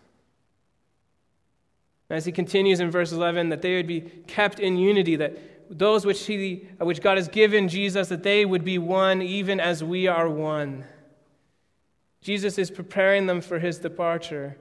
As 2.09 2.25
he 2.25 2.33
continues 2.33 2.81
in 2.81 2.91
verse 2.91 3.13
11, 3.13 3.51
that 3.51 3.63
they 3.63 3.77
would 3.77 3.87
be 3.87 4.01
kept 4.27 4.59
in 4.59 4.77
unity, 4.77 5.15
that 5.17 5.39
those 5.79 6.05
which, 6.05 6.27
he, 6.27 6.67
which 6.81 7.01
God 7.01 7.19
has 7.19 7.29
given 7.29 7.69
Jesus, 7.69 8.09
that 8.09 8.25
they 8.25 8.45
would 8.45 8.65
be 8.65 8.79
one 8.79 9.23
even 9.23 9.61
as 9.61 9.85
we 9.85 10.09
are 10.09 10.29
one. 10.29 10.85
Jesus 12.23 12.59
is 12.59 12.71
preparing 12.71 13.27
them 13.27 13.41
for 13.41 13.59
his 13.59 13.79
departure, 13.79 14.57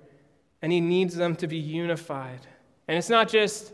and 0.62 0.72
he 0.72 0.82
needs 0.82 1.16
them 1.16 1.36
to 1.38 1.48
be 1.48 1.58
unified. 1.58 2.42
And 2.88 2.98
it's 2.98 3.10
not 3.10 3.30
just 3.30 3.74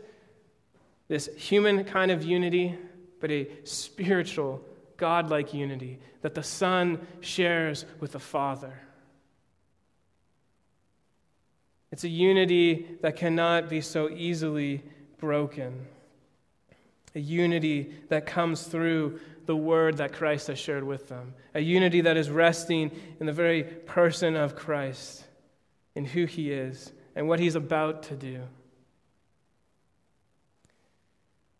this 1.08 1.28
human 1.36 1.84
kind 1.84 2.10
of 2.10 2.24
unity, 2.24 2.78
but 3.20 3.30
a 3.30 3.48
spiritual, 3.64 4.62
godlike 4.96 5.52
unity 5.52 5.98
that 6.22 6.34
the 6.34 6.42
Son 6.42 7.06
shares 7.20 7.84
with 8.00 8.12
the 8.12 8.18
Father. 8.18 8.80
It's 11.92 12.04
a 12.04 12.08
unity 12.08 12.86
that 13.00 13.16
cannot 13.16 13.68
be 13.68 13.80
so 13.80 14.10
easily 14.10 14.82
broken. 15.18 15.86
A 17.14 17.20
unity 17.20 17.94
that 18.08 18.26
comes 18.26 18.64
through 18.64 19.20
the 19.46 19.56
word 19.56 19.98
that 19.98 20.12
Christ 20.12 20.48
has 20.48 20.58
shared 20.58 20.84
with 20.84 21.08
them. 21.08 21.34
A 21.54 21.60
unity 21.60 22.02
that 22.02 22.16
is 22.16 22.28
resting 22.28 22.90
in 23.20 23.26
the 23.26 23.32
very 23.32 23.62
person 23.62 24.36
of 24.36 24.56
Christ, 24.56 25.24
in 25.94 26.04
who 26.04 26.26
he 26.26 26.50
is, 26.52 26.92
and 27.14 27.28
what 27.28 27.40
he's 27.40 27.54
about 27.54 28.02
to 28.04 28.16
do. 28.16 28.42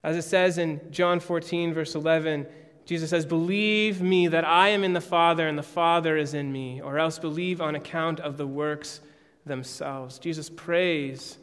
As 0.03 0.17
it 0.17 0.23
says 0.23 0.59
in 0.59 0.81
John 0.91 1.21
14, 1.21 1.73
verse 1.73 1.95
11, 1.95 2.47
Jesus 2.85 3.11
says, 3.11 3.27
Believe 3.27 4.01
me 4.01 4.29
that 4.29 4.45
I 4.45 4.69
am 4.69 4.85
in 4.85 4.93
the 4.93 5.01
Father 5.01 5.49
and 5.49 5.59
the 5.59 5.63
Father 5.63 6.17
is 6.17 6.35
in 6.35 6.53
me, 6.53 6.81
or 6.81 6.99
else 6.99 7.19
believe 7.19 7.61
on 7.61 7.75
account 7.75 8.21
of 8.21 8.37
the 8.37 8.47
works 8.47 9.01
themselves. 9.47 10.19
Jesus 10.19 10.51
prays 10.51 11.39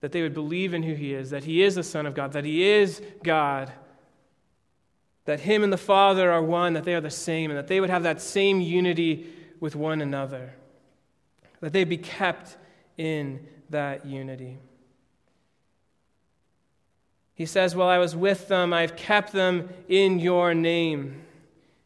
that 0.00 0.12
they 0.12 0.22
would 0.22 0.34
believe 0.34 0.74
in 0.74 0.82
who 0.82 0.94
he 0.94 1.14
is, 1.14 1.30
that 1.30 1.44
he 1.44 1.62
is 1.62 1.74
the 1.74 1.82
Son 1.82 2.06
of 2.06 2.14
God, 2.14 2.32
that 2.32 2.44
he 2.44 2.64
is 2.64 3.02
God, 3.24 3.72
that 5.24 5.40
him 5.40 5.64
and 5.64 5.72
the 5.72 5.78
Father 5.78 6.30
are 6.30 6.42
one, 6.42 6.74
that 6.74 6.84
they 6.84 6.94
are 6.94 7.00
the 7.00 7.10
same, 7.10 7.50
and 7.50 7.58
that 7.58 7.66
they 7.66 7.80
would 7.80 7.90
have 7.90 8.04
that 8.04 8.20
same 8.20 8.60
unity 8.60 9.26
with 9.58 9.74
one 9.74 10.00
another, 10.00 10.54
that 11.60 11.72
they 11.72 11.84
be 11.84 11.96
kept 11.96 12.56
in 12.96 13.44
that 13.70 14.06
unity. 14.06 14.58
He 17.34 17.46
says, 17.46 17.74
While 17.74 17.88
I 17.88 17.98
was 17.98 18.14
with 18.14 18.48
them, 18.48 18.72
I've 18.72 18.96
kept 18.96 19.32
them 19.32 19.68
in 19.88 20.18
your 20.18 20.54
name. 20.54 21.22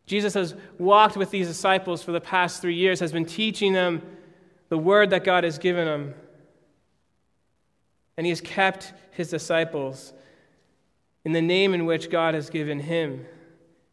Jesus 0.06 0.34
has 0.34 0.54
walked 0.78 1.16
with 1.16 1.30
these 1.30 1.46
disciples 1.46 2.02
for 2.02 2.12
the 2.12 2.20
past 2.20 2.60
three 2.60 2.74
years, 2.74 3.00
has 3.00 3.12
been 3.12 3.24
teaching 3.24 3.72
them 3.72 4.02
the 4.70 4.78
word 4.78 5.10
that 5.10 5.24
God 5.24 5.44
has 5.44 5.58
given 5.58 5.86
him, 5.86 6.14
And 8.16 8.26
he 8.26 8.30
has 8.30 8.40
kept 8.40 8.92
his 9.12 9.28
disciples 9.28 10.14
in 11.24 11.32
the 11.32 11.42
name 11.42 11.74
in 11.74 11.84
which 11.84 12.10
God 12.10 12.34
has 12.34 12.48
given 12.48 12.80
him. 12.80 13.26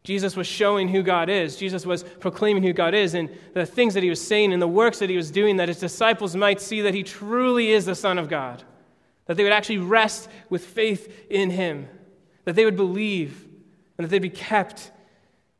Jesus 0.04 0.36
was 0.36 0.46
showing 0.46 0.88
who 0.88 1.02
God 1.02 1.28
is. 1.28 1.56
Jesus 1.56 1.84
was 1.84 2.02
proclaiming 2.02 2.62
who 2.62 2.72
God 2.72 2.94
is 2.94 3.12
and 3.12 3.28
the 3.52 3.66
things 3.66 3.92
that 3.92 4.02
he 4.02 4.08
was 4.08 4.26
saying 4.26 4.54
and 4.54 4.62
the 4.62 4.66
works 4.66 5.00
that 5.00 5.10
he 5.10 5.16
was 5.16 5.30
doing 5.30 5.58
that 5.58 5.68
his 5.68 5.78
disciples 5.78 6.34
might 6.34 6.60
see 6.60 6.80
that 6.80 6.94
he 6.94 7.02
truly 7.02 7.70
is 7.72 7.84
the 7.84 7.94
Son 7.94 8.16
of 8.16 8.28
God 8.28 8.64
that 9.28 9.36
they 9.36 9.44
would 9.44 9.52
actually 9.52 9.78
rest 9.78 10.28
with 10.48 10.64
faith 10.64 11.26
in 11.30 11.50
him, 11.50 11.86
that 12.44 12.56
they 12.56 12.64
would 12.64 12.76
believe, 12.76 13.46
and 13.96 14.04
that 14.04 14.08
they'd 14.08 14.20
be 14.20 14.30
kept 14.30 14.90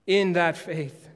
in 0.07 0.33
that 0.33 0.57
faith. 0.57 1.08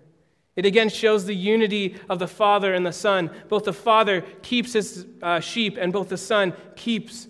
It 0.54 0.66
again 0.66 0.88
shows 0.88 1.24
the 1.24 1.34
unity 1.34 1.96
of 2.08 2.18
the 2.18 2.26
Father 2.26 2.74
and 2.74 2.84
the 2.84 2.92
Son. 2.92 3.30
Both 3.48 3.64
the 3.64 3.72
Father 3.72 4.20
keeps 4.42 4.74
his 4.74 5.06
uh, 5.22 5.40
sheep, 5.40 5.78
and 5.80 5.92
both 5.92 6.08
the 6.08 6.16
Son 6.16 6.52
keeps 6.76 7.26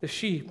the 0.00 0.08
sheep. 0.08 0.50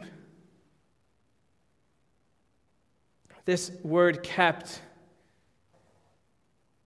This 3.46 3.72
word 3.84 4.24
kept 4.24 4.82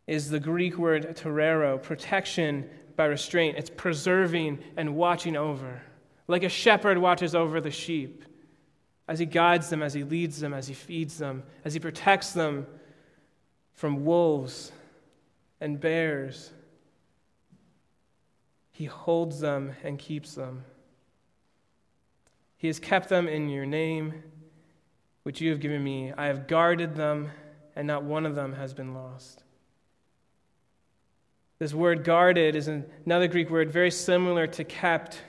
is 0.06 0.29
the 0.29 0.39
Greek 0.39 0.77
word 0.77 1.15
terero, 1.15 1.82
protection 1.82 2.70
by 2.98 3.06
restraint. 3.06 3.58
It's 3.58 3.70
preserving 3.70 4.60
and 4.75 4.96
watching 4.96 5.38
over 5.38 5.82
like 6.29 6.44
a 6.44 6.50
shepherd 6.50 7.00
watches 7.00 7.34
over 7.34 7.60
the 7.60 7.72
sheep, 7.72 8.24
as 9.08 9.18
he 9.18 9.25
guides 9.25 9.70
them, 9.70 9.82
as 9.82 9.96
he 9.96 10.03
leads 10.03 10.39
them, 10.39 10.53
as 10.53 10.68
he 10.68 10.75
feeds 10.75 11.18
them, 11.18 11.41
as 11.65 11.74
he 11.74 11.79
protects 11.79 12.34
them 12.34 12.68
from 13.74 14.06
wolves 14.06 14.72
and 15.62 15.80
bears. 15.80 16.51
He 18.72 18.86
holds 18.86 19.39
them 19.39 19.74
and 19.84 20.00
keeps 20.00 20.36
them. 20.36 20.63
He 22.58 22.68
has 22.68 22.80
kept 22.80 23.10
them 23.10 23.28
in 23.28 23.50
your 23.50 23.66
name, 23.66 24.24
which 25.24 25.42
you 25.42 25.50
have 25.51 25.60
given 25.60 25.84
me. 25.84 26.13
I 26.18 26.28
have 26.28 26.48
guarded 26.48 26.96
them, 26.96 27.30
and 27.75 27.88
not 27.88 28.04
one 28.04 28.25
of 28.25 28.36
them 28.36 28.54
has 28.54 28.74
been 28.74 28.94
lost. 28.94 29.44
This 31.58 31.74
word 31.74 32.04
guarded 32.04 32.56
is 32.56 32.68
another 32.68 33.28
Greek 33.28 33.50
word 33.50 33.72
very 33.72 33.92
similar 33.92 34.48
to 34.48 34.63
kept 34.63 35.22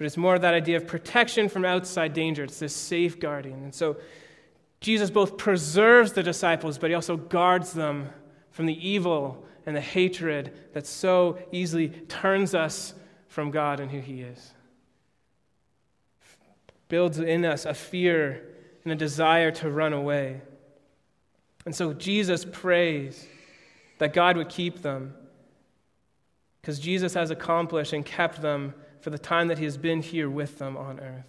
but 0.00 0.06
it's 0.06 0.16
more 0.16 0.34
of 0.34 0.40
that 0.40 0.54
idea 0.54 0.78
of 0.78 0.86
protection 0.86 1.50
from 1.50 1.66
outside 1.66 2.14
danger. 2.14 2.44
It's 2.44 2.58
this 2.58 2.74
safeguarding. 2.74 3.52
And 3.52 3.74
so 3.74 3.98
Jesus 4.80 5.10
both 5.10 5.36
preserves 5.36 6.14
the 6.14 6.22
disciples, 6.22 6.78
but 6.78 6.88
he 6.88 6.94
also 6.94 7.18
guards 7.18 7.74
them 7.74 8.08
from 8.50 8.66
the 8.66 8.88
evil 8.88 9.44
and 9.66 9.76
the 9.76 9.80
hatred 9.80 10.52
that 10.72 10.86
so 10.86 11.38
easily 11.52 11.88
turns 12.08 12.54
us 12.54 12.94
from 13.28 13.50
God 13.50 13.80
and 13.80 13.90
who 13.90 14.00
he 14.00 14.22
is. 14.22 14.52
Builds 16.88 17.18
in 17.18 17.44
us 17.44 17.64
a 17.64 17.74
fear 17.74 18.42
and 18.84 18.92
a 18.92 18.96
desire 18.96 19.50
to 19.52 19.70
run 19.70 19.92
away. 19.92 20.40
And 21.64 21.74
so 21.74 21.92
Jesus 21.92 22.44
prays 22.44 23.26
that 23.98 24.12
God 24.12 24.36
would 24.36 24.48
keep 24.48 24.82
them 24.82 25.14
because 26.60 26.78
Jesus 26.78 27.14
has 27.14 27.30
accomplished 27.30 27.92
and 27.92 28.04
kept 28.04 28.42
them 28.42 28.74
for 29.00 29.10
the 29.10 29.18
time 29.18 29.48
that 29.48 29.58
he 29.58 29.64
has 29.64 29.76
been 29.76 30.02
here 30.02 30.28
with 30.28 30.58
them 30.58 30.76
on 30.76 31.00
earth. 31.00 31.24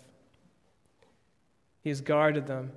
He 1.81 1.89
has 1.89 2.01
guarded 2.01 2.47
them. 2.47 2.71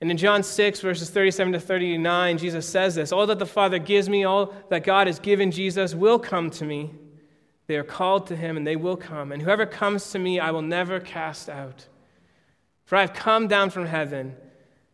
And 0.00 0.10
in 0.10 0.16
John 0.16 0.42
6, 0.42 0.80
verses 0.80 1.10
37 1.10 1.52
to 1.52 1.60
39, 1.60 2.38
Jesus 2.38 2.66
says 2.66 2.94
this 2.94 3.12
All 3.12 3.26
that 3.26 3.38
the 3.38 3.46
Father 3.46 3.78
gives 3.78 4.08
me, 4.08 4.24
all 4.24 4.54
that 4.70 4.84
God 4.84 5.06
has 5.06 5.18
given 5.18 5.50
Jesus, 5.50 5.94
will 5.94 6.18
come 6.18 6.50
to 6.50 6.64
me. 6.64 6.92
They 7.66 7.76
are 7.76 7.84
called 7.84 8.26
to 8.28 8.36
him, 8.36 8.56
and 8.56 8.66
they 8.66 8.76
will 8.76 8.96
come. 8.96 9.30
And 9.30 9.42
whoever 9.42 9.66
comes 9.66 10.10
to 10.12 10.18
me, 10.18 10.40
I 10.40 10.50
will 10.50 10.62
never 10.62 10.98
cast 10.98 11.48
out. 11.48 11.86
For 12.84 12.96
I 12.96 13.02
have 13.02 13.12
come 13.12 13.46
down 13.46 13.70
from 13.70 13.86
heaven, 13.86 14.34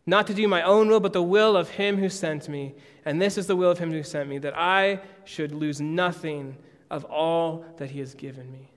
not 0.05 0.27
to 0.27 0.33
do 0.33 0.47
my 0.47 0.61
own 0.61 0.87
will, 0.87 0.99
but 0.99 1.13
the 1.13 1.23
will 1.23 1.57
of 1.57 1.69
him 1.69 1.97
who 1.97 2.09
sent 2.09 2.47
me. 2.47 2.75
And 3.05 3.21
this 3.21 3.37
is 3.37 3.47
the 3.47 3.55
will 3.55 3.71
of 3.71 3.79
him 3.79 3.91
who 3.91 4.03
sent 4.03 4.29
me, 4.29 4.37
that 4.39 4.55
I 4.55 4.99
should 5.23 5.53
lose 5.53 5.81
nothing 5.81 6.57
of 6.91 7.03
all 7.05 7.65
that 7.77 7.89
he 7.89 7.99
has 7.99 8.13
given 8.13 8.51
me 8.51 8.71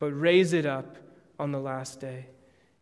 but 0.00 0.12
raise 0.18 0.52
it 0.52 0.66
up 0.66 0.96
on 1.38 1.52
the 1.52 1.60
last 1.60 2.00
day. 2.00 2.26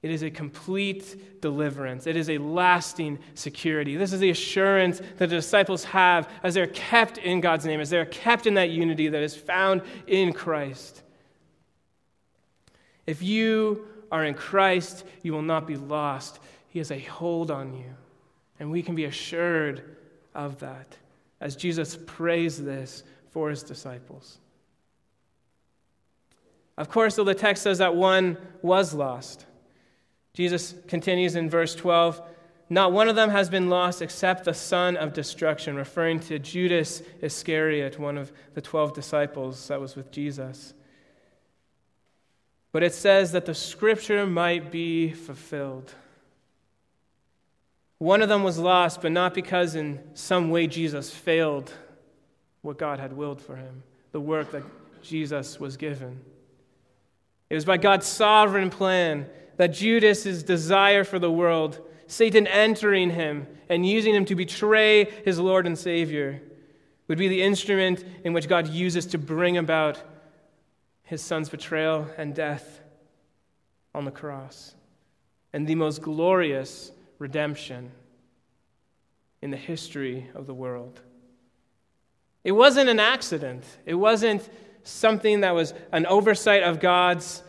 It 0.02 0.10
is 0.12 0.22
a 0.22 0.30
complete 0.30 1.40
deliverance. 1.40 2.06
It 2.06 2.16
is 2.16 2.30
a 2.30 2.38
lasting 2.38 3.18
security. 3.34 3.96
This 3.96 4.12
is 4.12 4.20
the 4.20 4.30
assurance 4.30 5.00
that 5.16 5.28
the 5.28 5.36
disciples 5.36 5.84
have 5.84 6.30
as 6.42 6.54
they're 6.54 6.68
kept 6.68 7.18
in 7.18 7.40
God's 7.40 7.66
name, 7.66 7.80
as 7.80 7.90
they're 7.90 8.06
kept 8.06 8.46
in 8.46 8.54
that 8.54 8.70
unity 8.70 9.08
that 9.08 9.22
is 9.22 9.34
found 9.34 9.82
in 10.06 10.32
Christ. 10.32 11.02
If 13.06 13.22
you 13.22 13.86
are 14.12 14.24
in 14.24 14.34
Christ, 14.34 15.04
you 15.22 15.32
will 15.32 15.42
not 15.42 15.66
be 15.66 15.76
lost. 15.76 16.38
He 16.68 16.78
has 16.78 16.92
a 16.92 17.00
hold 17.00 17.50
on 17.50 17.74
you. 17.74 17.94
And 18.60 18.70
we 18.70 18.82
can 18.82 18.94
be 18.94 19.04
assured 19.04 19.96
of 20.34 20.58
that 20.60 20.96
as 21.40 21.56
Jesus 21.56 21.98
prays 22.06 22.62
this 22.62 23.02
for 23.30 23.50
his 23.50 23.62
disciples. 23.62 24.38
Of 26.76 26.88
course, 26.88 27.16
though 27.16 27.24
the 27.24 27.34
text 27.34 27.64
says 27.64 27.78
that 27.78 27.96
one 27.96 28.36
was 28.62 28.94
lost, 28.94 29.46
Jesus 30.38 30.72
continues 30.86 31.34
in 31.34 31.50
verse 31.50 31.74
12 31.74 32.22
Not 32.70 32.92
one 32.92 33.08
of 33.08 33.16
them 33.16 33.30
has 33.30 33.50
been 33.50 33.68
lost 33.68 34.00
except 34.00 34.44
the 34.44 34.54
son 34.54 34.96
of 34.96 35.12
destruction, 35.12 35.74
referring 35.74 36.20
to 36.20 36.38
Judas 36.38 37.02
Iscariot, 37.20 37.98
one 37.98 38.16
of 38.16 38.30
the 38.54 38.60
12 38.60 38.94
disciples 38.94 39.66
that 39.66 39.80
was 39.80 39.96
with 39.96 40.12
Jesus. 40.12 40.74
But 42.70 42.84
it 42.84 42.94
says 42.94 43.32
that 43.32 43.46
the 43.46 43.54
scripture 43.54 44.26
might 44.26 44.70
be 44.70 45.10
fulfilled. 45.10 45.92
One 47.98 48.22
of 48.22 48.28
them 48.28 48.44
was 48.44 48.58
lost, 48.60 49.02
but 49.02 49.10
not 49.10 49.34
because 49.34 49.74
in 49.74 49.98
some 50.14 50.50
way 50.50 50.68
Jesus 50.68 51.10
failed 51.10 51.72
what 52.62 52.78
God 52.78 53.00
had 53.00 53.12
willed 53.12 53.42
for 53.42 53.56
him, 53.56 53.82
the 54.12 54.20
work 54.20 54.52
that 54.52 54.62
Jesus 55.02 55.58
was 55.58 55.76
given. 55.76 56.20
It 57.50 57.56
was 57.56 57.64
by 57.64 57.76
God's 57.76 58.06
sovereign 58.06 58.70
plan 58.70 59.26
that 59.58 59.74
Judas's 59.74 60.42
desire 60.42 61.04
for 61.04 61.18
the 61.18 61.30
world, 61.30 61.78
Satan 62.06 62.46
entering 62.46 63.10
him 63.10 63.46
and 63.68 63.86
using 63.86 64.14
him 64.14 64.24
to 64.24 64.34
betray 64.34 65.04
his 65.24 65.38
Lord 65.38 65.66
and 65.66 65.78
Savior, 65.78 66.40
would 67.06 67.18
be 67.18 67.28
the 67.28 67.42
instrument 67.42 68.04
in 68.24 68.32
which 68.32 68.48
God 68.48 68.68
uses 68.68 69.06
to 69.06 69.18
bring 69.18 69.58
about 69.58 70.02
his 71.02 71.22
son's 71.22 71.48
betrayal 71.48 72.06
and 72.16 72.34
death 72.34 72.80
on 73.94 74.04
the 74.04 74.10
cross, 74.10 74.74
and 75.52 75.66
the 75.66 75.74
most 75.74 76.02
glorious 76.02 76.92
redemption 77.18 77.90
in 79.40 79.50
the 79.50 79.56
history 79.56 80.28
of 80.34 80.46
the 80.46 80.54
world. 80.54 81.00
It 82.44 82.52
wasn't 82.52 82.88
an 82.88 83.00
accident. 83.00 83.64
It 83.86 83.94
wasn't 83.94 84.48
something 84.82 85.40
that 85.40 85.54
was 85.54 85.74
an 85.92 86.06
oversight 86.06 86.62
of 86.62 86.80
God's, 86.80 87.42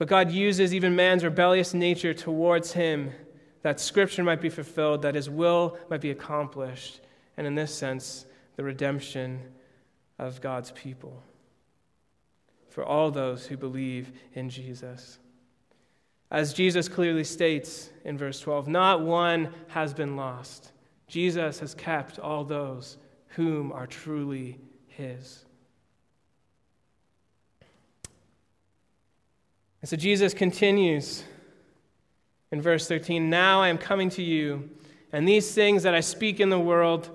but 0.00 0.08
God 0.08 0.30
uses 0.30 0.72
even 0.72 0.96
man's 0.96 1.22
rebellious 1.22 1.74
nature 1.74 2.14
towards 2.14 2.72
him 2.72 3.12
that 3.60 3.78
scripture 3.78 4.24
might 4.24 4.40
be 4.40 4.48
fulfilled, 4.48 5.02
that 5.02 5.14
his 5.14 5.28
will 5.28 5.76
might 5.90 6.00
be 6.00 6.10
accomplished, 6.10 7.02
and 7.36 7.46
in 7.46 7.54
this 7.54 7.74
sense, 7.74 8.24
the 8.56 8.64
redemption 8.64 9.42
of 10.18 10.40
God's 10.40 10.70
people 10.70 11.22
for 12.70 12.82
all 12.82 13.10
those 13.10 13.46
who 13.46 13.58
believe 13.58 14.10
in 14.32 14.48
Jesus. 14.48 15.18
As 16.30 16.54
Jesus 16.54 16.88
clearly 16.88 17.24
states 17.24 17.90
in 18.02 18.16
verse 18.16 18.40
12, 18.40 18.68
not 18.68 19.02
one 19.02 19.52
has 19.68 19.92
been 19.92 20.16
lost. 20.16 20.72
Jesus 21.08 21.60
has 21.60 21.74
kept 21.74 22.18
all 22.18 22.44
those 22.44 22.96
whom 23.36 23.70
are 23.70 23.86
truly 23.86 24.60
his. 24.86 25.44
And 29.82 29.88
so 29.88 29.96
Jesus 29.96 30.34
continues 30.34 31.24
in 32.52 32.60
verse 32.60 32.86
13 32.86 33.30
Now 33.30 33.62
I 33.62 33.68
am 33.68 33.78
coming 33.78 34.10
to 34.10 34.22
you, 34.22 34.70
and 35.12 35.26
these 35.26 35.54
things 35.54 35.82
that 35.82 35.94
I 35.94 36.00
speak 36.00 36.40
in 36.40 36.50
the 36.50 36.60
world, 36.60 37.10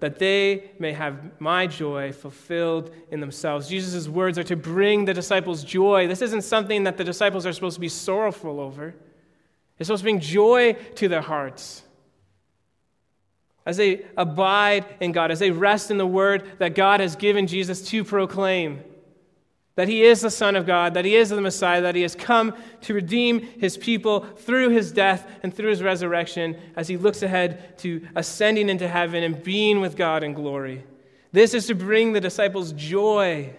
that 0.00 0.18
they 0.18 0.70
may 0.78 0.92
have 0.92 1.40
my 1.40 1.66
joy 1.66 2.12
fulfilled 2.12 2.94
in 3.10 3.20
themselves. 3.20 3.68
Jesus' 3.68 4.08
words 4.08 4.38
are 4.38 4.44
to 4.44 4.56
bring 4.56 5.04
the 5.04 5.14
disciples 5.14 5.64
joy. 5.64 6.06
This 6.06 6.22
isn't 6.22 6.42
something 6.42 6.84
that 6.84 6.96
the 6.96 7.04
disciples 7.04 7.46
are 7.46 7.52
supposed 7.52 7.76
to 7.76 7.80
be 7.80 7.88
sorrowful 7.88 8.60
over, 8.60 8.94
it's 9.78 9.88
supposed 9.88 10.02
to 10.02 10.04
bring 10.04 10.20
joy 10.20 10.74
to 10.96 11.08
their 11.08 11.22
hearts. 11.22 11.82
As 13.66 13.78
they 13.78 14.06
abide 14.16 14.86
in 15.00 15.10
God, 15.10 15.32
as 15.32 15.40
they 15.40 15.50
rest 15.50 15.90
in 15.90 15.98
the 15.98 16.06
word 16.06 16.44
that 16.60 16.76
God 16.76 17.00
has 17.00 17.16
given 17.16 17.48
Jesus 17.48 17.82
to 17.88 18.04
proclaim 18.04 18.84
that 19.76 19.88
he 19.88 20.02
is 20.02 20.22
the 20.22 20.30
Son 20.30 20.56
of 20.56 20.66
God, 20.66 20.94
that 20.94 21.04
he 21.04 21.14
is 21.14 21.28
the 21.28 21.40
Messiah, 21.40 21.82
that 21.82 21.94
he 21.94 22.02
has 22.02 22.14
come 22.14 22.54
to 22.80 22.94
redeem 22.94 23.40
his 23.40 23.76
people 23.76 24.20
through 24.20 24.70
his 24.70 24.90
death 24.90 25.30
and 25.42 25.54
through 25.54 25.68
his 25.68 25.82
resurrection 25.82 26.58
as 26.76 26.88
he 26.88 26.96
looks 26.96 27.22
ahead 27.22 27.78
to 27.78 28.06
ascending 28.16 28.70
into 28.70 28.88
heaven 28.88 29.22
and 29.22 29.42
being 29.42 29.80
with 29.80 29.94
God 29.94 30.24
in 30.24 30.32
glory. 30.32 30.84
This 31.30 31.52
is 31.52 31.66
to 31.66 31.74
bring 31.74 32.14
the 32.14 32.20
disciples 32.20 32.72
joy. 32.72 33.54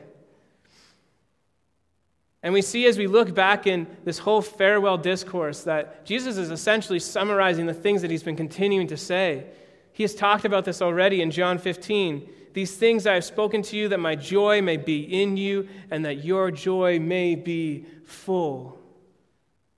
And 2.42 2.52
we 2.52 2.64
see 2.64 2.88
as 2.88 2.98
we 2.98 3.06
look 3.06 3.36
back 3.36 3.68
in 3.68 3.86
this 4.04 4.18
whole 4.18 4.42
farewell 4.42 4.98
discourse 4.98 5.64
that 5.64 6.04
Jesus 6.04 6.38
is 6.38 6.50
essentially 6.50 7.00
summarizing 7.00 7.68
the 7.68 7.74
things 7.76 8.02
that 8.02 8.10
he's 8.10 8.24
been 8.24 8.36
continuing 8.36 8.88
to 8.88 8.98
say. 8.98 9.46
He 9.94 10.04
has 10.04 10.16
talked 10.16 10.46
about 10.46 10.66
this 10.66 10.82
already 10.82 11.22
in 11.22 11.30
John 11.30 11.60
15. 11.60 12.28
These 12.54 12.76
things 12.76 13.06
I 13.06 13.16
have 13.16 13.26
spoken 13.26 13.62
to 13.64 13.78
you, 13.78 13.88
that 13.90 14.00
my 14.00 14.16
joy 14.16 14.62
may 14.62 14.78
be 14.78 15.02
in 15.22 15.38
you, 15.38 15.68
and 15.92 16.04
that 16.06 16.24
your 16.24 16.52
joy 16.52 17.00
may 17.00 17.36
be 17.36 17.86
full. 18.06 18.80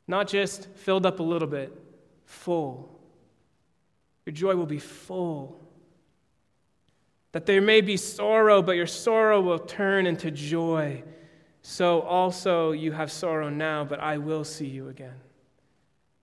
Not 0.08 0.27
just 0.27 0.69
filled 0.75 1.05
up 1.05 1.19
a 1.19 1.23
little 1.23 1.47
bit, 1.47 1.71
full. 2.25 2.99
Your 4.25 4.34
joy 4.34 4.55
will 4.55 4.65
be 4.65 4.79
full. 4.79 5.60
That 7.32 7.45
there 7.45 7.62
may 7.62 7.82
be 7.82 7.97
sorrow, 7.97 8.62
but 8.62 8.75
your 8.75 8.88
sorrow 8.88 9.41
will 9.41 9.60
turn 9.60 10.08
into 10.08 10.32
joy. 10.32 11.03
So 11.62 12.01
also 12.01 12.71
you 12.71 12.91
have 12.91 13.12
sorrow 13.12 13.49
now, 13.49 13.84
but 13.84 13.99
I 13.99 14.17
will 14.17 14.43
see 14.43 14.67
you 14.67 14.89
again. 14.89 15.19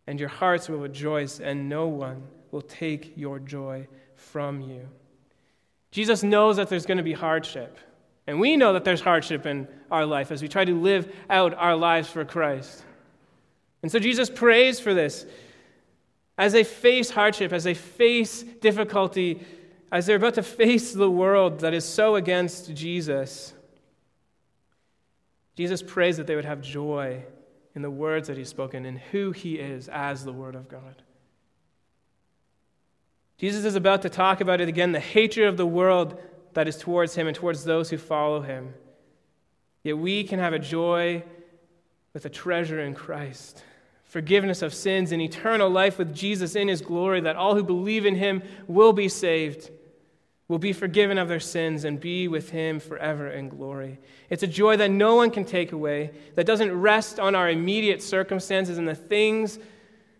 And 0.06 0.18
your 0.18 0.28
hearts 0.28 0.68
will 0.68 0.78
rejoice, 0.78 1.38
and 1.40 1.68
no 1.68 1.86
one 1.86 2.22
will 2.50 2.62
take 2.62 3.12
your 3.16 3.38
joy 3.38 3.86
from 4.14 4.60
you. 4.60 4.88
Jesus 5.96 6.22
knows 6.22 6.58
that 6.58 6.68
there's 6.68 6.84
going 6.84 6.98
to 6.98 7.02
be 7.02 7.14
hardship. 7.14 7.78
And 8.26 8.38
we 8.38 8.58
know 8.58 8.74
that 8.74 8.84
there's 8.84 9.00
hardship 9.00 9.46
in 9.46 9.66
our 9.90 10.04
life 10.04 10.30
as 10.30 10.42
we 10.42 10.46
try 10.46 10.62
to 10.62 10.78
live 10.78 11.10
out 11.30 11.54
our 11.54 11.74
lives 11.74 12.06
for 12.06 12.22
Christ. 12.22 12.84
And 13.80 13.90
so 13.90 13.98
Jesus 13.98 14.28
prays 14.28 14.78
for 14.78 14.92
this. 14.92 15.24
As 16.36 16.52
they 16.52 16.64
face 16.64 17.08
hardship, 17.08 17.50
as 17.50 17.64
they 17.64 17.72
face 17.72 18.42
difficulty, 18.42 19.40
as 19.90 20.04
they're 20.04 20.16
about 20.16 20.34
to 20.34 20.42
face 20.42 20.92
the 20.92 21.10
world 21.10 21.60
that 21.60 21.72
is 21.72 21.86
so 21.86 22.16
against 22.16 22.74
Jesus, 22.74 23.54
Jesus 25.56 25.82
prays 25.82 26.18
that 26.18 26.26
they 26.26 26.36
would 26.36 26.44
have 26.44 26.60
joy 26.60 27.24
in 27.74 27.80
the 27.80 27.90
words 27.90 28.28
that 28.28 28.36
he's 28.36 28.50
spoken 28.50 28.84
and 28.84 28.98
who 28.98 29.32
he 29.32 29.54
is 29.54 29.88
as 29.88 30.26
the 30.26 30.32
Word 30.32 30.56
of 30.56 30.68
God. 30.68 31.02
Jesus 33.38 33.64
is 33.64 33.74
about 33.74 34.02
to 34.02 34.08
talk 34.08 34.40
about 34.40 34.60
it 34.60 34.68
again 34.68 34.92
the 34.92 35.00
hatred 35.00 35.46
of 35.46 35.56
the 35.56 35.66
world 35.66 36.18
that 36.54 36.66
is 36.66 36.78
towards 36.78 37.14
him 37.14 37.26
and 37.26 37.36
towards 37.36 37.64
those 37.64 37.90
who 37.90 37.98
follow 37.98 38.40
him. 38.40 38.72
Yet 39.82 39.98
we 39.98 40.24
can 40.24 40.38
have 40.38 40.54
a 40.54 40.58
joy 40.58 41.22
with 42.14 42.24
a 42.24 42.30
treasure 42.30 42.80
in 42.80 42.94
Christ, 42.94 43.62
forgiveness 44.04 44.62
of 44.62 44.72
sins, 44.72 45.12
and 45.12 45.20
eternal 45.20 45.68
life 45.68 45.98
with 45.98 46.14
Jesus 46.14 46.56
in 46.56 46.66
his 46.66 46.80
glory, 46.80 47.20
that 47.20 47.36
all 47.36 47.54
who 47.54 47.62
believe 47.62 48.06
in 48.06 48.14
him 48.14 48.42
will 48.66 48.94
be 48.94 49.08
saved, 49.08 49.70
will 50.48 50.58
be 50.58 50.72
forgiven 50.72 51.18
of 51.18 51.28
their 51.28 51.38
sins, 51.38 51.84
and 51.84 52.00
be 52.00 52.26
with 52.26 52.48
him 52.48 52.80
forever 52.80 53.28
in 53.28 53.50
glory. 53.50 53.98
It's 54.30 54.42
a 54.42 54.48
joy 54.48 54.78
that 54.78 54.90
no 54.90 55.14
one 55.14 55.30
can 55.30 55.44
take 55.44 55.72
away, 55.72 56.12
that 56.36 56.46
doesn't 56.46 56.72
rest 56.72 57.20
on 57.20 57.34
our 57.34 57.50
immediate 57.50 58.02
circumstances 58.02 58.78
and 58.78 58.88
the 58.88 58.94
things 58.94 59.58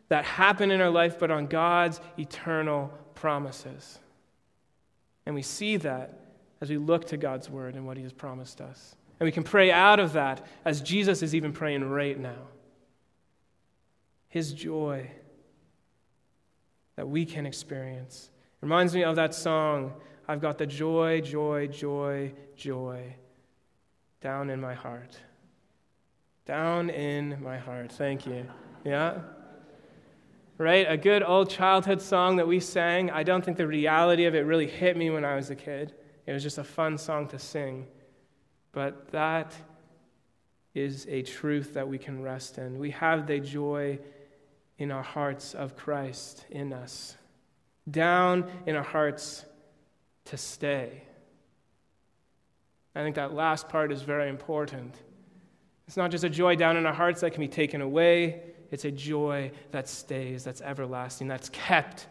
that 0.09 0.27
happen 0.27 0.71
in 0.71 0.83
our 0.83 0.91
life, 0.91 1.19
but 1.19 1.31
on 1.31 1.47
God's 1.47 1.99
eternal 2.19 2.93
promises. 3.17 3.99
And 5.27 5.35
we 5.35 5.43
see 5.43 5.77
that 5.79 6.21
as 6.61 6.71
we 6.71 6.79
look 6.79 7.07
to 7.07 7.17
God's 7.17 7.51
word 7.51 7.75
and 7.75 7.85
what 7.87 7.97
he 7.97 8.05
has 8.05 8.13
promised 8.13 8.61
us. 8.61 8.95
And 9.19 9.27
we 9.27 9.33
can 9.33 9.43
pray 9.43 9.73
out 9.73 9.99
of 9.99 10.13
that 10.13 10.47
as 10.65 10.81
Jesus 10.81 11.23
is 11.23 11.35
even 11.35 11.53
praying 11.53 11.85
right 11.85 12.19
now. 12.19 12.49
His 14.29 14.53
joy 14.53 15.11
that 16.97 17.09
we 17.09 17.25
can 17.25 17.47
experience. 17.47 18.31
It 18.63 18.65
Reminds 18.65 18.95
me 18.95 19.05
of 19.05 19.17
that 19.17 19.35
song, 19.35 19.95
I've 20.29 20.41
got 20.41 20.59
the 20.59 20.67
joy, 20.67 21.21
joy, 21.21 21.67
joy, 21.69 22.33
joy 22.57 23.17
down 24.21 24.51
in 24.51 24.61
my 24.61 24.75
heart. 24.75 25.19
Down 26.47 26.91
in 26.91 27.43
my 27.43 27.59
heart. 27.59 27.93
Thank 27.93 28.27
you. 28.27 28.47
Yeah? 28.85 29.21
Right? 30.59 30.87
A 30.88 30.97
good 30.97 31.23
old 31.23 31.51
childhood 31.51 32.01
song 32.01 32.37
that 32.37 32.47
we 32.47 32.61
sang. 32.61 33.11
I 33.11 33.23
don't 33.23 33.45
think 33.45 33.57
the 33.57 33.66
reality 33.66 34.25
of 34.25 34.35
it 34.35 34.40
really 34.40 34.66
hit 34.66 34.97
me 34.97 35.11
when 35.11 35.25
I 35.25 35.37
was 35.37 35.51
a 35.51 35.55
kid. 35.57 35.95
It 36.27 36.33
was 36.33 36.42
just 36.42 36.59
a 36.59 36.64
fun 36.64 36.99
song 36.99 37.29
to 37.29 37.38
sing. 37.38 37.87
But 38.73 39.11
that 39.12 39.55
is 40.75 41.07
a 41.09 41.23
truth 41.23 41.75
that 41.75 41.88
we 41.88 41.99
can 41.99 42.23
rest 42.23 42.59
in. 42.59 42.79
We 42.79 42.90
have 42.90 43.27
the 43.27 43.40
joy 43.40 43.99
in 44.79 44.90
our 44.90 45.03
hearts 45.03 45.55
of 45.55 45.77
Christ 45.77 46.45
in 46.51 46.73
us, 46.73 47.16
down 47.90 48.51
in 48.66 48.77
our 48.77 48.83
hearts 48.83 49.45
to 50.27 50.37
stay. 50.37 51.03
I 52.95 53.03
think 53.03 53.16
that 53.16 53.33
last 53.33 53.69
part 53.69 53.92
is 53.92 54.03
very 54.03 54.29
important. 54.29 54.95
It's 55.87 55.97
not 55.97 56.11
just 56.11 56.25
a 56.25 56.31
joy 56.31 56.57
down 56.57 56.77
in 56.77 56.85
our 56.85 56.92
hearts 56.92 57.21
that 57.21 57.33
can 57.33 57.40
be 57.40 57.49
taken 57.49 57.81
away, 57.81 58.42
it's 58.71 58.85
a 58.85 58.91
joy 58.91 59.53
that 59.71 59.89
stays, 59.89 60.45
that's 60.45 60.61
everlasting, 60.61 61.29
that's 61.29 61.49
kept 61.51 62.07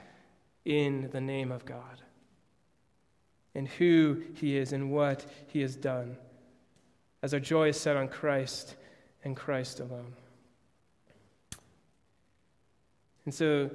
in 0.64 1.10
the 1.12 1.22
name 1.22 1.52
of 1.52 1.66
God 1.66 2.02
and 3.56 3.68
who 3.68 4.22
He 4.36 4.58
is 4.58 4.74
and 4.74 4.92
what 4.92 5.26
He 5.48 5.62
has 5.62 5.76
done, 5.76 6.18
as 7.24 7.34
our 7.34 7.40
joy 7.40 7.70
is 7.70 7.80
set 7.80 7.96
on 7.96 8.08
Christ 8.08 8.76
and 9.24 9.36
Christ 9.36 9.80
alone. 9.80 10.14
And 13.24 13.34
so 13.34 13.72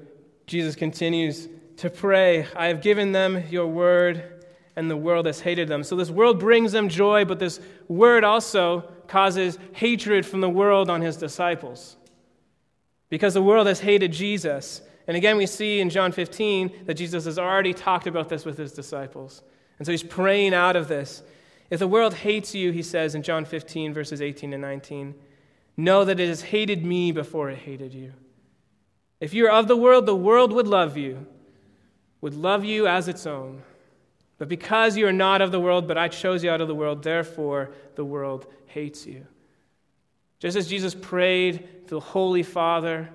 Jesus 0.47 0.77
continues 0.77 1.49
to 1.79 1.90
pray, 1.90 2.47
I 2.55 2.66
have 2.66 2.83
given 2.83 3.12
them 3.12 3.43
your 3.51 3.66
word, 3.66 4.45
and 4.77 4.90
the 4.90 4.97
world 4.97 5.27
has 5.27 5.40
hated 5.40 5.66
them. 5.66 5.83
So 5.83 5.97
this 5.97 6.11
world 6.11 6.38
brings 6.38 6.73
them 6.73 6.88
joy, 6.88 7.25
but 7.25 7.38
this 7.38 7.59
word 7.88 8.23
also 8.23 8.83
causes 9.09 9.59
hatred 9.73 10.25
from 10.25 10.40
the 10.40 10.49
world 10.49 10.88
on 10.88 11.01
his 11.01 11.16
disciples. 11.16 11.97
Because 13.11 13.35
the 13.35 13.42
world 13.42 13.66
has 13.66 13.81
hated 13.81 14.12
Jesus. 14.12 14.81
And 15.07 15.16
again, 15.16 15.37
we 15.37 15.46
see 15.46 15.81
in 15.81 15.90
John 15.90 16.12
15 16.12 16.87
that 16.87 16.94
Jesus 16.94 17.27
has 17.27 17.38
already 17.38 17.75
talked 17.75 18.07
about 18.07 18.29
this 18.29 18.44
with 18.44 18.57
his 18.57 18.73
disciples. 18.73 19.42
And 19.79 19.85
so 19.85 19.92
he's 19.92 20.03
praying 20.03 20.55
out 20.55 20.77
of 20.77 20.88
this. 20.88 21.23
If 21.68 21.81
the 21.81 21.88
world 21.88 22.14
hates 22.14 22.55
you, 22.55 22.73
he 22.73 22.83
says 22.83 23.14
in 23.14 23.23
John 23.23 23.44
15, 23.44 23.92
verses 23.92 24.23
18 24.23 24.53
and 24.53 24.62
19, 24.62 25.14
know 25.77 26.05
that 26.05 26.20
it 26.20 26.29
has 26.29 26.42
hated 26.42 26.85
me 26.85 27.12
before 27.12 27.51
it 27.51 27.59
hated 27.59 27.92
you. 27.92 28.12
If 29.20 29.35
you 29.35 29.46
are 29.46 29.53
of 29.53 29.68
the 29.68 29.77
world, 29.77 30.07
the 30.07 30.16
world 30.16 30.53
would 30.53 30.66
love 30.66 30.96
you, 30.96 31.27
would 32.20 32.35
love 32.35 32.64
you 32.64 32.87
as 32.87 33.09
its 33.09 33.27
own. 33.27 33.62
But 34.38 34.49
because 34.49 34.96
you 34.96 35.07
are 35.07 35.12
not 35.12 35.42
of 35.42 35.53
the 35.53 35.61
world, 35.61 35.87
but 35.87 35.99
I 35.99 36.09
chose 36.09 36.42
you 36.42 36.51
out 36.51 36.61
of 36.61 36.68
the 36.68 36.75
world, 36.75 37.03
therefore 37.03 37.70
the 37.94 38.05
world 38.05 38.46
hates 38.66 39.07
you. 39.07 39.27
Just 40.40 40.57
as 40.57 40.66
Jesus 40.66 40.94
prayed 40.94 41.87
to 41.87 41.94
the 41.94 42.00
Holy 42.00 42.42
Father, 42.42 43.11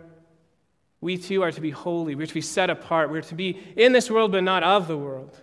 we 1.01 1.17
too 1.17 1.41
are 1.41 1.51
to 1.51 1.61
be 1.61 1.71
holy. 1.71 2.15
We're 2.15 2.27
to 2.27 2.33
be 2.33 2.41
set 2.41 2.69
apart. 2.69 3.11
We're 3.11 3.21
to 3.21 3.35
be 3.35 3.59
in 3.75 3.91
this 3.91 4.09
world, 4.09 4.31
but 4.31 4.43
not 4.43 4.63
of 4.63 4.88
the 4.88 4.97
world. 4.97 5.38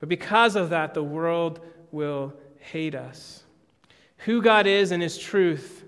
But 0.00 0.08
because 0.08 0.56
of 0.56 0.70
that, 0.70 0.92
the 0.92 1.02
world 1.02 1.60
will 1.90 2.34
hate 2.58 2.94
us. 2.94 3.42
Who 4.18 4.42
God 4.42 4.66
is 4.66 4.90
and 4.90 5.02
His 5.02 5.16
truth, 5.16 5.84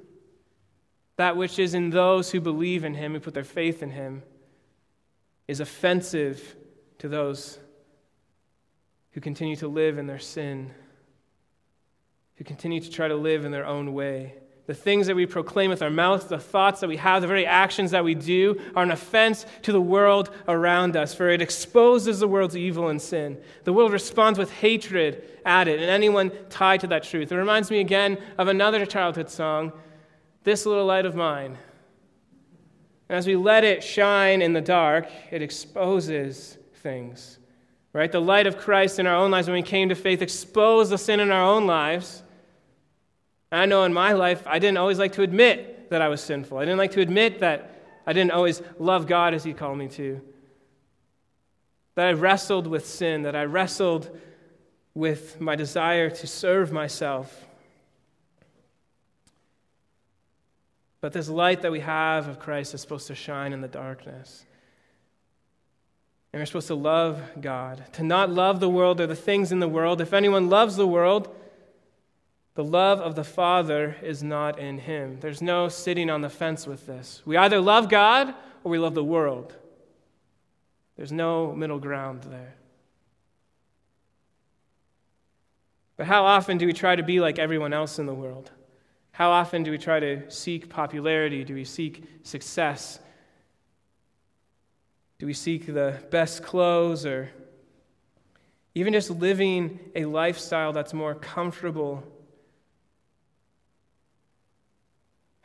that 1.16 1.37
which 1.37 1.59
is 1.59 1.74
in 1.74 1.90
those 1.90 2.30
who 2.30 2.40
believe 2.40 2.85
in 2.85 2.94
Him, 2.94 3.12
who 3.12 3.20
put 3.20 3.35
their 3.35 3.44
faith 3.44 3.82
in 3.82 3.90
Him, 3.90 4.22
is 5.48 5.61
offensive 5.61 6.56
to 6.98 7.09
those 7.09 7.59
who 9.12 9.20
continue 9.20 9.56
to 9.56 9.68
live 9.68 9.98
in 9.98 10.06
their 10.06 10.18
sin, 10.18 10.72
who 12.37 12.44
continue 12.44 12.81
to 12.81 12.90
try 12.90 13.09
to 13.09 13.16
live 13.16 13.44
in 13.44 13.53
their 13.53 13.66
own 13.66 13.92
way. 13.92 14.35
The 14.66 14.75
things 14.75 15.07
that 15.07 15.14
we 15.14 15.27
proclaim 15.27 15.70
with 15.70 15.81
our 15.81 15.90
mouths, 15.90 16.25
the 16.25 16.40
thoughts 16.40 16.81
that 16.81 16.88
we 16.88 16.96
have, 16.96 17.22
the 17.22 17.29
very 17.29 17.46
actions 17.46 17.92
that 17.92 18.05
we 18.05 18.16
do 18.16 18.61
are 18.75 18.83
an 18.83 18.90
offense 18.90 19.46
to 19.62 19.70
the 19.70 19.81
world 19.81 20.31
around 20.49 20.96
us, 20.96 21.14
for 21.14 21.29
it 21.29 21.40
exposes 21.40 22.18
the 22.18 22.27
world's 22.27 22.57
evil 22.57 22.88
and 22.88 23.01
sin. 23.01 23.40
The 23.62 23.72
world 23.72 23.92
responds 23.92 24.38
with 24.38 24.51
hatred 24.51 25.22
at 25.44 25.68
it 25.68 25.81
and 25.81 25.88
anyone 25.88 26.33
tied 26.51 26.81
to 26.81 26.88
that 26.88 27.05
truth. 27.05 27.31
It 27.31 27.37
reminds 27.37 27.70
me 27.70 27.79
again 27.79 28.18
of 28.38 28.49
another 28.49 28.85
childhood 28.85 29.31
song, 29.31 29.72
This 30.42 30.66
Little 30.66 30.87
Light 30.87 31.07
of 31.07 31.14
Mine. 31.14 31.57
And 33.09 33.16
as 33.16 33.27
we 33.27 33.37
let 33.37 33.62
it 33.62 33.85
shine 33.85 34.42
in 34.42 34.53
the 34.53 34.61
dark, 34.61 35.09
it 35.31 35.42
exposes 35.42 36.59
things 36.75 37.38
right? 37.96 38.12
The 38.12 38.20
light 38.20 38.46
of 38.46 38.59
Christ 38.59 38.99
in 38.99 39.07
our 39.07 39.16
own 39.16 39.31
lives 39.31 39.49
when 39.49 39.55
we 39.55 39.62
came 39.62 39.88
to 39.88 39.94
faith 39.94 40.20
exposed 40.20 40.92
the 40.92 40.99
sin 40.99 41.18
in 41.18 41.33
our 41.33 41.42
own 41.42 41.66
lives. 41.66 42.22
And 43.56 43.62
I 43.62 43.64
know 43.64 43.84
in 43.84 43.94
my 43.94 44.12
life, 44.12 44.42
I 44.46 44.58
didn't 44.58 44.76
always 44.76 44.98
like 44.98 45.12
to 45.12 45.22
admit 45.22 45.88
that 45.88 46.02
I 46.02 46.08
was 46.08 46.20
sinful. 46.20 46.58
I 46.58 46.66
didn't 46.66 46.76
like 46.76 46.90
to 46.90 47.00
admit 47.00 47.38
that 47.38 47.70
I 48.06 48.12
didn't 48.12 48.32
always 48.32 48.60
love 48.78 49.06
God 49.06 49.32
as 49.32 49.44
He 49.44 49.54
called 49.54 49.78
me 49.78 49.88
to. 49.88 50.20
That 51.94 52.06
I 52.06 52.12
wrestled 52.12 52.66
with 52.66 52.86
sin, 52.86 53.22
that 53.22 53.34
I 53.34 53.44
wrestled 53.44 54.14
with 54.92 55.40
my 55.40 55.56
desire 55.56 56.10
to 56.10 56.26
serve 56.26 56.70
myself. 56.70 57.46
But 61.00 61.14
this 61.14 61.30
light 61.30 61.62
that 61.62 61.72
we 61.72 61.80
have 61.80 62.28
of 62.28 62.38
Christ 62.38 62.74
is 62.74 62.82
supposed 62.82 63.06
to 63.06 63.14
shine 63.14 63.54
in 63.54 63.62
the 63.62 63.68
darkness. 63.68 64.44
And 66.34 66.42
we're 66.42 66.44
supposed 66.44 66.66
to 66.66 66.74
love 66.74 67.22
God, 67.40 67.90
to 67.94 68.02
not 68.02 68.28
love 68.28 68.60
the 68.60 68.68
world 68.68 69.00
or 69.00 69.06
the 69.06 69.16
things 69.16 69.50
in 69.50 69.60
the 69.60 69.66
world. 69.68 70.02
If 70.02 70.12
anyone 70.12 70.50
loves 70.50 70.76
the 70.76 70.86
world, 70.86 71.34
the 72.56 72.64
love 72.64 73.00
of 73.00 73.14
the 73.14 73.22
Father 73.22 73.96
is 74.02 74.22
not 74.22 74.58
in 74.58 74.78
him. 74.78 75.18
There's 75.20 75.42
no 75.42 75.68
sitting 75.68 76.08
on 76.08 76.22
the 76.22 76.30
fence 76.30 76.66
with 76.66 76.86
this. 76.86 77.22
We 77.26 77.36
either 77.36 77.60
love 77.60 77.90
God 77.90 78.34
or 78.64 78.70
we 78.70 78.78
love 78.78 78.94
the 78.94 79.04
world. 79.04 79.54
There's 80.96 81.12
no 81.12 81.52
middle 81.52 81.78
ground 81.78 82.22
there. 82.22 82.54
But 85.98 86.06
how 86.06 86.24
often 86.24 86.56
do 86.56 86.64
we 86.64 86.72
try 86.72 86.96
to 86.96 87.02
be 87.02 87.20
like 87.20 87.38
everyone 87.38 87.74
else 87.74 87.98
in 87.98 88.06
the 88.06 88.14
world? 88.14 88.50
How 89.12 89.32
often 89.32 89.62
do 89.62 89.70
we 89.70 89.78
try 89.78 90.00
to 90.00 90.30
seek 90.30 90.70
popularity? 90.70 91.44
Do 91.44 91.54
we 91.54 91.64
seek 91.64 92.04
success? 92.22 93.00
Do 95.18 95.26
we 95.26 95.34
seek 95.34 95.66
the 95.66 96.02
best 96.10 96.42
clothes 96.42 97.04
or 97.04 97.28
even 98.74 98.94
just 98.94 99.10
living 99.10 99.78
a 99.94 100.06
lifestyle 100.06 100.72
that's 100.72 100.94
more 100.94 101.14
comfortable? 101.14 102.02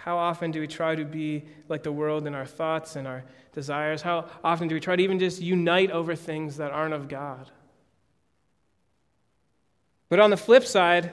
How 0.03 0.17
often 0.17 0.49
do 0.49 0.59
we 0.59 0.65
try 0.65 0.95
to 0.95 1.05
be 1.05 1.43
like 1.69 1.83
the 1.83 1.91
world 1.91 2.25
in 2.25 2.33
our 2.33 2.45
thoughts 2.45 2.95
and 2.95 3.07
our 3.07 3.23
desires? 3.53 4.01
How 4.01 4.25
often 4.43 4.67
do 4.67 4.73
we 4.73 4.81
try 4.81 4.95
to 4.95 5.03
even 5.03 5.19
just 5.19 5.39
unite 5.39 5.91
over 5.91 6.15
things 6.15 6.57
that 6.57 6.71
aren't 6.71 6.95
of 6.95 7.07
God? 7.07 7.51
But 10.09 10.19
on 10.19 10.31
the 10.31 10.37
flip 10.37 10.65
side, 10.65 11.11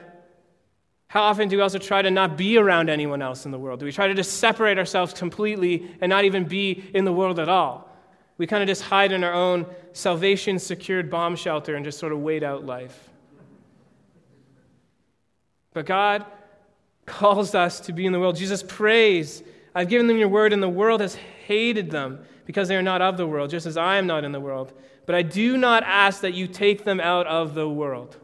how 1.07 1.21
often 1.21 1.49
do 1.49 1.57
we 1.57 1.61
also 1.61 1.77
try 1.77 2.01
to 2.01 2.09
not 2.09 2.35
be 2.35 2.57
around 2.57 2.89
anyone 2.89 3.21
else 3.21 3.45
in 3.45 3.51
the 3.51 3.59
world? 3.59 3.79
Do 3.79 3.85
we 3.85 3.91
try 3.91 4.07
to 4.07 4.15
just 4.15 4.39
separate 4.39 4.79
ourselves 4.79 5.13
completely 5.13 5.95
and 6.01 6.09
not 6.09 6.25
even 6.25 6.45
be 6.45 6.89
in 6.91 7.05
the 7.05 7.13
world 7.13 7.37
at 7.37 7.47
all? 7.47 7.95
We 8.39 8.47
kind 8.47 8.63
of 8.63 8.67
just 8.67 8.81
hide 8.81 9.11
in 9.11 9.23
our 9.23 9.33
own 9.35 9.67
salvation 9.93 10.57
secured 10.57 11.11
bomb 11.11 11.35
shelter 11.35 11.75
and 11.75 11.85
just 11.85 11.99
sort 11.99 12.11
of 12.11 12.21
wait 12.21 12.41
out 12.41 12.65
life. 12.65 13.09
But 15.73 15.85
God 15.85 16.25
calls 17.09 17.53
us 17.53 17.79
to 17.81 17.93
be 17.93 18.05
in 18.05 18.13
the 18.13 18.19
world. 18.19 18.37
Jesus 18.37 18.63
prays, 18.63 19.43
I've 19.75 19.89
given 19.89 20.07
them 20.07 20.17
your 20.17 20.29
word, 20.29 20.53
and 20.53 20.63
the 20.63 20.69
world 20.69 21.01
has 21.01 21.15
hated 21.15 21.91
them 21.91 22.23
because 22.45 22.67
they 22.67 22.75
are 22.75 22.81
not 22.81 23.01
of 23.01 23.17
the 23.17 23.27
world, 23.27 23.49
just 23.49 23.65
as 23.65 23.77
I 23.77 23.97
am 23.97 24.07
not 24.07 24.23
in 24.23 24.31
the 24.31 24.39
world. 24.39 24.73
But 25.05 25.15
I 25.15 25.21
do 25.21 25.57
not 25.57 25.83
ask 25.83 26.21
that 26.21 26.33
you 26.33 26.47
take 26.47 26.85
them 26.85 26.99
out 26.99 27.27
of 27.27 27.53
the 27.53 27.67
world. 27.67 28.17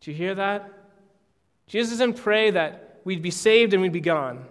Do 0.00 0.10
you 0.10 0.16
hear 0.16 0.34
that? 0.34 0.70
Jesus 1.66 1.92
doesn't 1.92 2.14
pray 2.14 2.50
that 2.50 3.00
we'd 3.04 3.22
be 3.22 3.30
saved 3.30 3.72
and 3.72 3.82
we'd 3.82 3.92
be 3.92 4.00
gone. 4.00 4.44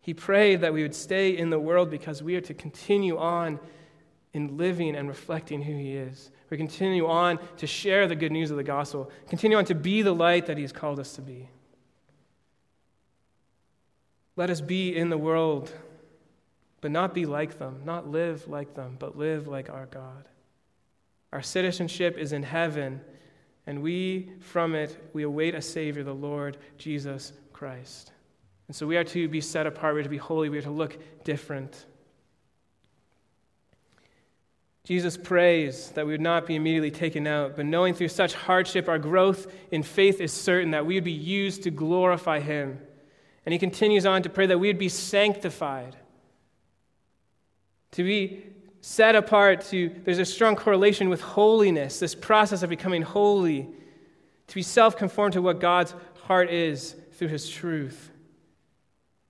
He 0.00 0.14
prayed 0.14 0.62
that 0.62 0.72
we 0.72 0.82
would 0.82 0.94
stay 0.94 1.36
in 1.36 1.50
the 1.50 1.58
world 1.58 1.90
because 1.90 2.22
we 2.22 2.34
are 2.36 2.40
to 2.42 2.54
continue 2.54 3.18
on 3.18 3.60
in 4.32 4.56
living 4.56 4.96
and 4.96 5.08
reflecting 5.08 5.62
who 5.62 5.74
He 5.74 5.94
is. 5.94 6.30
We 6.50 6.56
continue 6.56 7.06
on 7.06 7.38
to 7.58 7.66
share 7.66 8.06
the 8.06 8.16
good 8.16 8.32
news 8.32 8.50
of 8.50 8.56
the 8.56 8.64
gospel, 8.64 9.10
continue 9.28 9.58
on 9.58 9.64
to 9.66 9.74
be 9.74 10.02
the 10.02 10.14
light 10.14 10.46
that 10.46 10.56
He 10.56 10.62
has 10.62 10.72
called 10.72 10.98
us 10.98 11.14
to 11.14 11.22
be. 11.22 11.48
Let 14.36 14.50
us 14.50 14.60
be 14.60 14.96
in 14.96 15.10
the 15.10 15.18
world, 15.18 15.72
but 16.80 16.90
not 16.90 17.12
be 17.12 17.26
like 17.26 17.58
them, 17.58 17.82
not 17.84 18.08
live 18.08 18.48
like 18.48 18.74
them, 18.74 18.96
but 18.98 19.18
live 19.18 19.48
like 19.48 19.68
our 19.68 19.86
God. 19.86 20.28
Our 21.32 21.42
citizenship 21.42 22.16
is 22.16 22.32
in 22.32 22.44
heaven, 22.44 23.00
and 23.66 23.82
we, 23.82 24.30
from 24.40 24.74
it, 24.74 24.96
we 25.12 25.24
await 25.24 25.54
a 25.54 25.60
Savior, 25.60 26.04
the 26.04 26.14
Lord 26.14 26.56
Jesus 26.78 27.32
Christ. 27.52 28.12
And 28.68 28.76
so 28.76 28.86
we 28.86 28.96
are 28.96 29.04
to 29.04 29.28
be 29.28 29.40
set 29.40 29.66
apart, 29.66 29.94
we 29.94 30.00
are 30.00 30.04
to 30.04 30.08
be 30.08 30.16
holy, 30.16 30.48
we 30.48 30.58
are 30.58 30.62
to 30.62 30.70
look 30.70 30.96
different. 31.24 31.86
Jesus 34.88 35.18
prays 35.18 35.90
that 35.90 36.06
we 36.06 36.12
would 36.12 36.20
not 36.22 36.46
be 36.46 36.54
immediately 36.54 36.90
taken 36.90 37.26
out, 37.26 37.56
but 37.56 37.66
knowing 37.66 37.92
through 37.92 38.08
such 38.08 38.32
hardship 38.32 38.88
our 38.88 38.98
growth 38.98 39.46
in 39.70 39.82
faith 39.82 40.18
is 40.18 40.32
certain, 40.32 40.70
that 40.70 40.86
we 40.86 40.94
would 40.94 41.04
be 41.04 41.12
used 41.12 41.64
to 41.64 41.70
glorify 41.70 42.40
Him. 42.40 42.80
And 43.44 43.52
he 43.52 43.58
continues 43.58 44.06
on 44.06 44.22
to 44.22 44.30
pray 44.30 44.46
that 44.46 44.56
we 44.56 44.68
would 44.68 44.78
be 44.78 44.88
sanctified, 44.88 45.94
to 47.92 48.02
be 48.02 48.42
set 48.80 49.14
apart 49.14 49.60
to 49.66 49.94
there's 50.04 50.20
a 50.20 50.24
strong 50.24 50.56
correlation 50.56 51.10
with 51.10 51.20
holiness 51.20 52.00
this 52.00 52.14
process 52.14 52.62
of 52.62 52.70
becoming 52.70 53.02
holy 53.02 53.68
to 54.46 54.54
be 54.54 54.62
self 54.62 54.96
conformed 54.96 55.34
to 55.34 55.42
what 55.42 55.60
God's 55.60 55.94
heart 56.22 56.48
is 56.48 56.96
through 57.12 57.28
his 57.28 57.46
truth. 57.46 58.10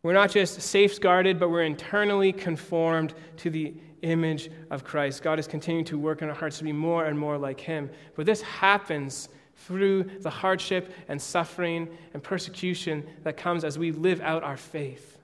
We're 0.04 0.12
not 0.12 0.30
just 0.30 0.60
safeguarded, 0.60 1.40
but 1.40 1.50
we're 1.50 1.64
internally 1.64 2.32
conformed 2.32 3.12
to 3.38 3.50
the 3.50 3.74
image 4.02 4.50
of 4.70 4.84
Christ. 4.84 5.22
God 5.22 5.38
is 5.38 5.46
continuing 5.46 5.84
to 5.86 5.98
work 5.98 6.22
in 6.22 6.28
our 6.28 6.34
hearts 6.34 6.58
to 6.58 6.64
be 6.64 6.72
more 6.72 7.06
and 7.06 7.18
more 7.18 7.38
like 7.38 7.60
him. 7.60 7.90
But 8.16 8.26
this 8.26 8.42
happens 8.42 9.28
through 9.56 10.04
the 10.20 10.30
hardship 10.30 10.92
and 11.08 11.20
suffering 11.20 11.88
and 12.14 12.22
persecution 12.22 13.04
that 13.24 13.36
comes 13.36 13.64
as 13.64 13.78
we 13.78 13.92
live 13.92 14.20
out 14.20 14.42
our 14.42 14.56
faith. 14.56 15.18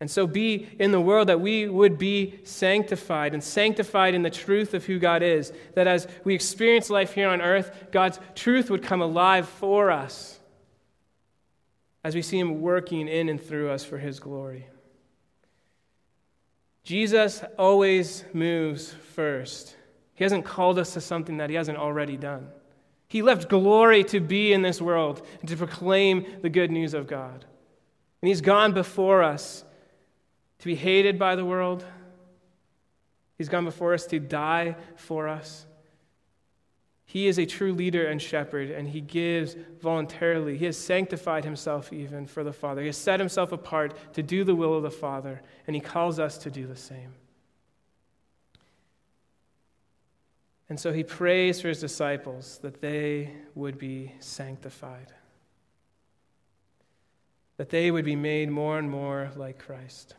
And 0.00 0.10
so 0.10 0.26
be 0.26 0.68
in 0.78 0.92
the 0.92 1.00
world 1.00 1.28
that 1.28 1.40
we 1.40 1.68
would 1.68 1.98
be 1.98 2.38
sanctified 2.44 3.34
and 3.34 3.42
sanctified 3.42 4.14
in 4.14 4.22
the 4.22 4.30
truth 4.30 4.72
of 4.74 4.84
who 4.84 4.98
God 4.98 5.22
is. 5.22 5.52
That 5.74 5.88
as 5.88 6.06
we 6.22 6.34
experience 6.34 6.88
life 6.88 7.14
here 7.14 7.28
on 7.28 7.40
earth, 7.40 7.88
God's 7.90 8.20
truth 8.36 8.70
would 8.70 8.82
come 8.82 9.02
alive 9.02 9.48
for 9.48 9.90
us 9.90 10.38
as 12.04 12.14
we 12.14 12.22
see 12.22 12.38
Him 12.38 12.60
working 12.60 13.08
in 13.08 13.28
and 13.28 13.42
through 13.42 13.70
us 13.70 13.84
for 13.84 13.98
His 13.98 14.20
glory. 14.20 14.68
Jesus 16.88 17.44
always 17.58 18.24
moves 18.32 18.94
first. 19.14 19.76
He 20.14 20.24
hasn't 20.24 20.46
called 20.46 20.78
us 20.78 20.94
to 20.94 21.02
something 21.02 21.36
that 21.36 21.50
He 21.50 21.56
hasn't 21.56 21.76
already 21.76 22.16
done. 22.16 22.48
He 23.08 23.20
left 23.20 23.50
glory 23.50 24.04
to 24.04 24.20
be 24.20 24.54
in 24.54 24.62
this 24.62 24.80
world 24.80 25.20
and 25.40 25.50
to 25.50 25.56
proclaim 25.58 26.24
the 26.40 26.48
good 26.48 26.70
news 26.70 26.94
of 26.94 27.06
God. 27.06 27.44
And 28.22 28.28
He's 28.28 28.40
gone 28.40 28.72
before 28.72 29.22
us 29.22 29.64
to 30.60 30.64
be 30.64 30.74
hated 30.74 31.18
by 31.18 31.36
the 31.36 31.44
world. 31.44 31.84
He's 33.36 33.50
gone 33.50 33.66
before 33.66 33.92
us 33.92 34.06
to 34.06 34.18
die 34.18 34.74
for 34.96 35.28
us. 35.28 35.66
He 37.08 37.26
is 37.26 37.38
a 37.38 37.46
true 37.46 37.72
leader 37.72 38.06
and 38.06 38.20
shepherd, 38.20 38.70
and 38.70 38.86
he 38.86 39.00
gives 39.00 39.56
voluntarily. 39.80 40.58
He 40.58 40.66
has 40.66 40.76
sanctified 40.76 41.42
himself 41.42 41.90
even 41.90 42.26
for 42.26 42.44
the 42.44 42.52
Father. 42.52 42.82
He 42.82 42.88
has 42.88 42.98
set 42.98 43.18
himself 43.18 43.50
apart 43.50 43.94
to 44.12 44.22
do 44.22 44.44
the 44.44 44.54
will 44.54 44.74
of 44.74 44.82
the 44.82 44.90
Father, 44.90 45.40
and 45.66 45.74
he 45.74 45.80
calls 45.80 46.18
us 46.18 46.36
to 46.38 46.50
do 46.50 46.66
the 46.66 46.76
same. 46.76 47.14
And 50.68 50.78
so 50.78 50.92
he 50.92 51.02
prays 51.02 51.62
for 51.62 51.68
his 51.68 51.80
disciples 51.80 52.58
that 52.58 52.82
they 52.82 53.32
would 53.54 53.78
be 53.78 54.12
sanctified, 54.20 55.10
that 57.56 57.70
they 57.70 57.90
would 57.90 58.04
be 58.04 58.16
made 58.16 58.50
more 58.50 58.78
and 58.78 58.90
more 58.90 59.30
like 59.34 59.58
Christ 59.58 60.14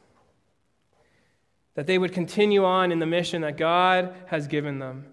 that 1.79 1.87
they 1.87 1.97
would 1.97 2.11
continue 2.11 2.65
on 2.65 2.91
in 2.91 2.99
the 2.99 3.05
mission 3.05 3.41
that 3.41 3.55
God 3.55 4.13
has 4.25 4.47
given 4.47 4.79
them. 4.79 5.05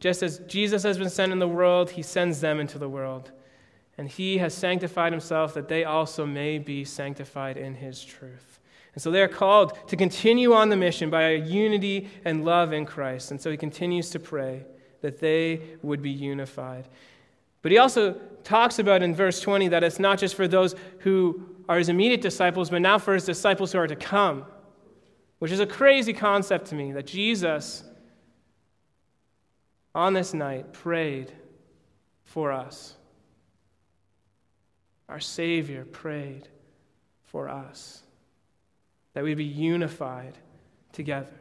Just 0.00 0.22
as 0.22 0.38
Jesus 0.40 0.82
has 0.82 0.98
been 0.98 1.10
sent 1.10 1.32
in 1.32 1.38
the 1.38 1.48
world, 1.48 1.90
he 1.90 2.02
sends 2.02 2.40
them 2.40 2.60
into 2.60 2.78
the 2.78 2.88
world. 2.88 3.30
And 3.98 4.08
he 4.08 4.38
has 4.38 4.52
sanctified 4.52 5.12
himself 5.12 5.54
that 5.54 5.68
they 5.68 5.84
also 5.84 6.26
may 6.26 6.58
be 6.58 6.84
sanctified 6.84 7.56
in 7.56 7.74
his 7.74 8.04
truth. 8.04 8.60
And 8.94 9.02
so 9.02 9.10
they 9.10 9.22
are 9.22 9.28
called 9.28 9.88
to 9.88 9.96
continue 9.96 10.52
on 10.52 10.68
the 10.68 10.76
mission 10.76 11.10
by 11.10 11.22
a 11.22 11.38
unity 11.38 12.08
and 12.24 12.44
love 12.44 12.72
in 12.72 12.84
Christ. 12.84 13.30
And 13.30 13.40
so 13.40 13.50
he 13.50 13.56
continues 13.56 14.10
to 14.10 14.18
pray 14.18 14.64
that 15.00 15.18
they 15.18 15.62
would 15.82 16.02
be 16.02 16.10
unified. 16.10 16.88
But 17.62 17.72
he 17.72 17.78
also 17.78 18.14
talks 18.44 18.78
about 18.78 19.02
in 19.02 19.14
verse 19.14 19.40
20 19.40 19.68
that 19.68 19.82
it's 19.82 19.98
not 19.98 20.18
just 20.18 20.34
for 20.34 20.46
those 20.46 20.74
who 21.00 21.42
are 21.68 21.78
his 21.78 21.88
immediate 21.88 22.20
disciples, 22.20 22.70
but 22.70 22.80
now 22.80 22.98
for 22.98 23.14
his 23.14 23.24
disciples 23.24 23.72
who 23.72 23.78
are 23.78 23.86
to 23.86 23.96
come 23.96 24.46
which 25.38 25.52
is 25.52 25.60
a 25.60 25.66
crazy 25.66 26.12
concept 26.12 26.66
to 26.66 26.74
me 26.74 26.92
that 26.92 27.06
Jesus, 27.06 27.84
on 29.96 30.12
this 30.12 30.34
night, 30.34 30.74
prayed 30.74 31.32
for 32.24 32.52
us. 32.52 32.94
Our 35.08 35.20
Savior 35.20 35.86
prayed 35.86 36.48
for 37.24 37.48
us 37.48 38.02
that 39.14 39.24
we'd 39.24 39.38
be 39.38 39.44
unified 39.44 40.36
together. 40.92 41.32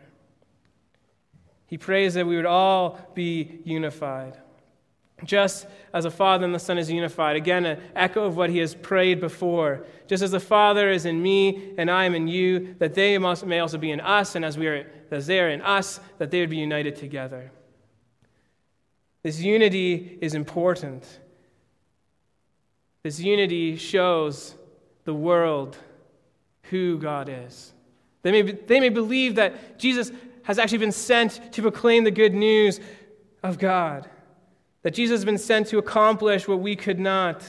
He 1.67 1.77
prays 1.77 2.13
that 2.13 2.25
we 2.25 2.37
would 2.37 2.45
all 2.45 2.97
be 3.13 3.59
unified. 3.65 4.37
Just 5.25 5.67
as 5.93 6.05
a 6.05 6.11
Father 6.11 6.45
and 6.45 6.55
the 6.55 6.59
Son 6.59 6.77
is 6.77 6.89
unified. 6.89 7.35
Again, 7.35 7.65
an 7.65 7.81
echo 7.93 8.23
of 8.23 8.37
what 8.37 8.49
he 8.49 8.59
has 8.59 8.73
prayed 8.73 9.19
before. 9.19 9.85
Just 10.07 10.23
as 10.23 10.31
the 10.31 10.39
Father 10.39 10.89
is 10.89 11.05
in 11.05 11.21
me 11.21 11.73
and 11.77 11.91
I 11.91 12.05
am 12.05 12.15
in 12.15 12.29
you, 12.29 12.75
that 12.79 12.93
they 12.93 13.17
may 13.17 13.59
also 13.59 13.77
be 13.77 13.91
in 13.91 13.99
us, 13.99 14.35
and 14.35 14.45
as, 14.45 14.57
we 14.57 14.67
are, 14.67 14.89
as 15.11 15.27
they 15.27 15.41
are 15.41 15.49
in 15.49 15.61
us, 15.61 15.99
that 16.19 16.31
they 16.31 16.39
would 16.39 16.49
be 16.49 16.57
united 16.57 16.95
together. 16.95 17.51
This 19.25 19.39
unity 19.39 20.19
is 20.21 20.35
important. 20.35 21.03
This 23.01 23.19
unity 23.19 23.75
shows 23.75 24.53
the 25.03 25.15
world 25.15 25.75
who 26.69 26.99
God 26.99 27.27
is. 27.27 27.73
They 28.21 28.31
may, 28.31 28.51
they 28.51 28.79
may 28.79 28.89
believe 28.89 29.33
that 29.33 29.79
Jesus 29.79 30.11
has 30.43 30.59
actually 30.59 30.77
been 30.77 30.91
sent 30.91 31.51
to 31.53 31.63
proclaim 31.63 32.03
the 32.03 32.11
good 32.11 32.35
news 32.35 32.79
of 33.41 33.57
God 33.57 34.07
that 34.83 34.93
Jesus 34.93 35.21
has 35.21 35.25
been 35.25 35.39
sent 35.39 35.69
to 35.69 35.79
accomplish 35.79 36.47
what 36.47 36.59
we 36.59 36.75
could 36.75 36.99
not. 36.99 37.43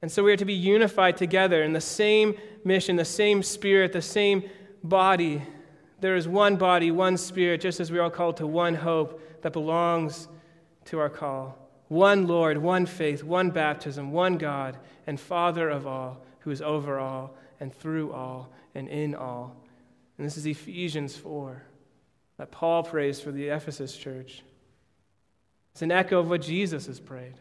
And 0.00 0.10
so 0.10 0.24
we 0.24 0.32
are 0.32 0.36
to 0.38 0.46
be 0.46 0.54
unified 0.54 1.18
together 1.18 1.62
in 1.62 1.74
the 1.74 1.82
same 1.82 2.36
mission, 2.64 2.96
the 2.96 3.04
same 3.04 3.42
spirit, 3.42 3.92
the 3.92 4.00
same 4.00 4.48
body. 4.82 5.42
There 6.02 6.16
is 6.16 6.26
one 6.26 6.56
body, 6.56 6.90
one 6.90 7.16
spirit, 7.16 7.60
just 7.60 7.78
as 7.78 7.92
we 7.92 7.98
are 7.98 8.02
all 8.02 8.10
called 8.10 8.36
to 8.38 8.46
one 8.46 8.74
hope 8.74 9.22
that 9.42 9.52
belongs 9.52 10.26
to 10.86 10.98
our 10.98 11.08
call. 11.08 11.56
One 11.86 12.26
Lord, 12.26 12.58
one 12.58 12.86
faith, 12.86 13.22
one 13.22 13.50
baptism, 13.50 14.10
one 14.10 14.36
God, 14.36 14.76
and 15.06 15.18
Father 15.18 15.68
of 15.68 15.86
all, 15.86 16.20
who 16.40 16.50
is 16.50 16.60
over 16.60 16.98
all, 16.98 17.36
and 17.60 17.72
through 17.72 18.12
all, 18.12 18.50
and 18.74 18.88
in 18.88 19.14
all. 19.14 19.54
And 20.18 20.26
this 20.26 20.36
is 20.36 20.44
Ephesians 20.44 21.16
4 21.16 21.62
that 22.36 22.50
Paul 22.50 22.82
prays 22.82 23.20
for 23.20 23.30
the 23.30 23.50
Ephesus 23.50 23.96
church. 23.96 24.42
It's 25.70 25.82
an 25.82 25.92
echo 25.92 26.18
of 26.18 26.28
what 26.28 26.42
Jesus 26.42 26.86
has 26.86 26.98
prayed. 26.98 27.34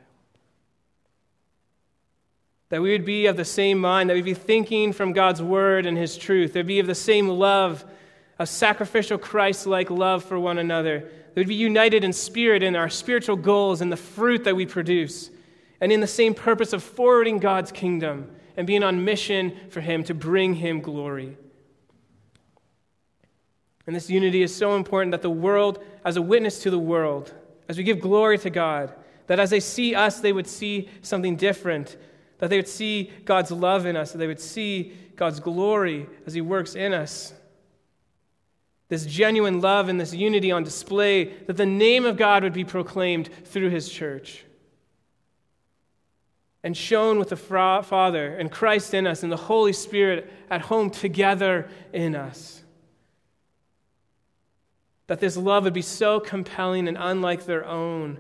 That 2.70 2.84
we 2.84 2.92
would 2.92 3.06
be 3.06 3.26
of 3.26 3.38
the 3.38 3.44
same 3.44 3.80
mind, 3.80 4.12
that 4.12 4.14
we'd 4.14 4.24
be 4.24 4.36
thinking 4.36 4.94
from 4.94 5.14
God's 5.14 5.42
word 5.42 5.88
and 5.88 5.98
his 5.98 6.16
truth. 6.16 6.54
There'd 6.54 6.68
be 6.68 6.80
of 6.80 6.86
the 6.86 6.94
same 6.94 7.28
love, 7.28 7.84
a 8.42 8.46
sacrificial 8.48 9.20
Christ 9.20 9.68
like 9.68 9.92
love 9.92 10.26
for 10.26 10.40
one 10.40 10.58
another. 10.58 11.00
That 11.00 11.36
we'd 11.36 11.48
be 11.48 11.54
united 11.54 12.04
in 12.04 12.12
spirit 12.12 12.64
in 12.64 12.76
our 12.76 12.90
spiritual 12.90 13.36
goals 13.36 13.82
and 13.82 13.92
the 13.92 13.98
fruit 13.98 14.46
that 14.46 14.56
we 14.56 14.66
produce, 14.66 15.30
and 15.80 15.92
in 15.92 16.02
the 16.02 16.08
same 16.08 16.34
purpose 16.34 16.74
of 16.74 16.82
forwarding 16.82 17.38
God's 17.38 17.72
kingdom 17.72 18.32
and 18.58 18.66
being 18.66 18.82
on 18.82 19.06
mission 19.06 19.56
for 19.70 19.80
him 19.80 20.04
to 20.06 20.16
bring 20.16 20.56
him 20.56 20.82
glory. 20.82 21.38
And 23.86 23.96
this 23.96 24.10
unity 24.10 24.42
is 24.42 24.56
so 24.56 24.76
important 24.76 25.12
that 25.12 25.22
the 25.22 25.30
world, 25.30 25.84
as 26.04 26.18
a 26.18 26.22
witness 26.22 26.64
to 26.64 26.72
the 26.72 26.80
world, 26.80 27.32
as 27.70 27.78
we 27.78 27.84
give 27.84 28.00
glory 28.00 28.40
to 28.40 28.50
God, 28.50 28.92
that 29.28 29.40
as 29.40 29.52
they 29.52 29.60
see 29.60 29.94
us, 29.94 30.20
they 30.20 30.34
would 30.34 30.48
see 30.48 30.90
something 31.04 31.36
different, 31.36 31.96
that 32.40 32.50
they 32.50 32.58
would 32.58 32.68
see 32.68 33.12
God's 33.24 33.52
love 33.52 33.86
in 33.86 33.96
us, 33.96 34.12
that 34.12 34.18
they 34.18 34.28
would 34.28 34.42
see 34.42 34.94
God's 35.16 35.40
glory 35.40 36.08
as 36.26 36.34
He 36.34 36.42
works 36.42 36.74
in 36.74 36.92
us. 36.92 37.34
This 38.92 39.06
genuine 39.06 39.62
love 39.62 39.88
and 39.88 39.98
this 39.98 40.14
unity 40.14 40.52
on 40.52 40.66
display, 40.66 41.24
that 41.46 41.56
the 41.56 41.66
name 41.66 42.04
of 42.04 42.18
God 42.18 42.44
would 42.44 42.52
be 42.52 42.66
proclaimed 42.66 43.30
through 43.46 43.70
His 43.70 43.88
church 43.88 44.44
and 46.62 46.76
shown 46.76 47.18
with 47.18 47.30
the 47.30 47.38
Father 47.38 48.36
and 48.36 48.52
Christ 48.52 48.94
in 48.94 49.08
us 49.08 49.24
and 49.24 49.32
the 49.32 49.38
Holy 49.38 49.72
Spirit 49.72 50.30
at 50.50 50.64
home 50.64 50.90
together 50.90 51.70
in 51.94 52.18
us 52.18 52.62
that 55.08 55.22
this 55.22 55.38
love 55.38 55.64
would 55.64 55.74
be 55.74 55.82
so 55.82 56.20
compelling 56.20 56.90
and 56.90 56.98
unlike 57.00 57.46
their 57.46 57.66
own, 57.66 58.20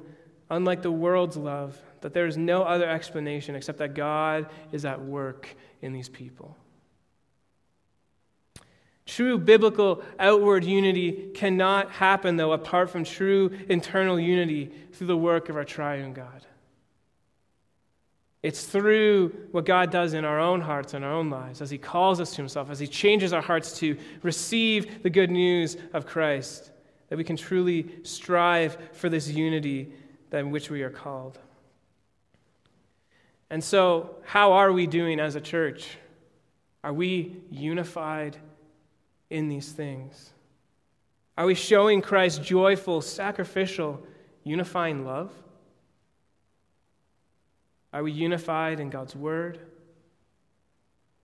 unlike 0.49 0.81
the 0.81 0.91
world's 0.91 1.35
love, 1.35 1.77
that 1.99 2.13
there 2.13 2.27
is 2.27 2.37
no 2.37 2.63
other 2.63 2.89
explanation 2.89 3.55
except 3.55 3.77
that 3.79 3.93
God 3.93 4.47
is 4.71 4.85
at 4.85 5.01
work 5.01 5.49
in 5.81 5.91
these 5.91 6.07
people. 6.07 6.57
True 9.05 9.37
biblical 9.37 10.03
outward 10.19 10.63
unity 10.63 11.31
cannot 11.33 11.91
happen, 11.91 12.37
though, 12.37 12.53
apart 12.53 12.89
from 12.89 13.03
true 13.03 13.51
internal 13.67 14.19
unity 14.19 14.71
through 14.93 15.07
the 15.07 15.17
work 15.17 15.49
of 15.49 15.55
our 15.55 15.65
triune 15.65 16.13
God. 16.13 16.45
It's 18.43 18.63
through 18.65 19.29
what 19.51 19.65
God 19.65 19.91
does 19.91 20.13
in 20.13 20.25
our 20.25 20.39
own 20.39 20.61
hearts 20.61 20.93
and 20.93 21.05
our 21.05 21.13
own 21.13 21.29
lives 21.29 21.61
as 21.61 21.69
He 21.69 21.77
calls 21.77 22.19
us 22.19 22.31
to 22.31 22.37
Himself, 22.37 22.69
as 22.69 22.79
He 22.79 22.87
changes 22.87 23.33
our 23.33 23.41
hearts 23.41 23.77
to 23.79 23.97
receive 24.23 25.03
the 25.03 25.09
good 25.09 25.29
news 25.29 25.77
of 25.93 26.05
Christ, 26.05 26.71
that 27.09 27.17
we 27.17 27.23
can 27.23 27.37
truly 27.37 27.87
strive 28.03 28.77
for 28.93 29.09
this 29.09 29.27
unity 29.27 29.91
in 30.31 30.49
which 30.49 30.69
we 30.69 30.81
are 30.81 30.89
called. 30.89 31.37
And 33.49 33.63
so, 33.63 34.15
how 34.23 34.53
are 34.53 34.71
we 34.71 34.87
doing 34.87 35.19
as 35.19 35.35
a 35.35 35.41
church? 35.41 35.97
Are 36.83 36.93
we 36.93 37.35
unified 37.51 38.37
in 39.31 39.47
these 39.47 39.71
things? 39.71 40.31
Are 41.37 41.45
we 41.45 41.55
showing 41.55 42.01
Christ's 42.01 42.39
joyful, 42.39 43.01
sacrificial, 43.01 44.05
unifying 44.43 45.05
love? 45.05 45.31
Are 47.93 48.03
we 48.03 48.11
unified 48.11 48.79
in 48.79 48.89
God's 48.89 49.15
word? 49.15 49.59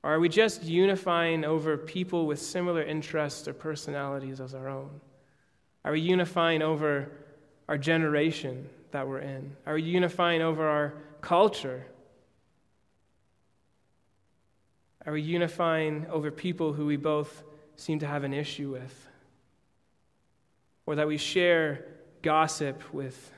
Or 0.03 0.13
are 0.13 0.19
we 0.19 0.29
just 0.29 0.63
unifying 0.63 1.43
over 1.43 1.77
people 1.77 2.25
with 2.25 2.39
similar 2.39 2.81
interests 2.81 3.47
or 3.47 3.53
personalities 3.53 4.39
as 4.39 4.53
our 4.53 4.69
own? 4.69 5.01
Are 5.83 5.91
we 5.91 6.01
unifying 6.01 6.61
over 6.61 7.11
our 7.67 7.77
generation 7.77 8.69
that 8.91 9.07
we're 9.07 9.19
in? 9.19 9.55
Are 9.65 9.75
we 9.75 9.83
unifying 9.83 10.41
over 10.41 10.67
our 10.67 10.93
culture? 11.21 11.85
Are 15.05 15.13
we 15.13 15.21
unifying 15.21 16.05
over 16.09 16.31
people 16.31 16.73
who 16.73 16.85
we 16.85 16.97
both 16.97 17.43
seem 17.77 17.99
to 17.99 18.07
have 18.07 18.23
an 18.23 18.33
issue 18.33 18.71
with? 18.71 19.07
Or 20.85 20.95
that 20.95 21.07
we 21.07 21.17
share 21.17 21.85
gossip 22.21 22.93
with? 22.93 23.31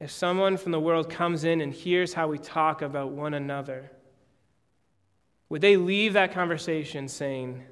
If 0.00 0.10
someone 0.10 0.56
from 0.56 0.72
the 0.72 0.80
world 0.80 1.10
comes 1.10 1.44
in 1.44 1.60
and 1.60 1.72
hears 1.72 2.14
how 2.14 2.28
we 2.28 2.38
talk 2.38 2.82
about 2.82 3.12
one 3.12 3.34
another, 3.34 3.90
would 5.48 5.60
they 5.60 5.76
leave 5.76 6.14
that 6.14 6.32
conversation 6.32 7.06
saying, 7.06 7.62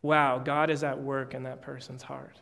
Wow, 0.00 0.38
God 0.38 0.70
is 0.70 0.82
at 0.82 1.00
work 1.00 1.34
in 1.34 1.44
that 1.44 1.62
person's 1.62 2.02
heart? 2.02 2.40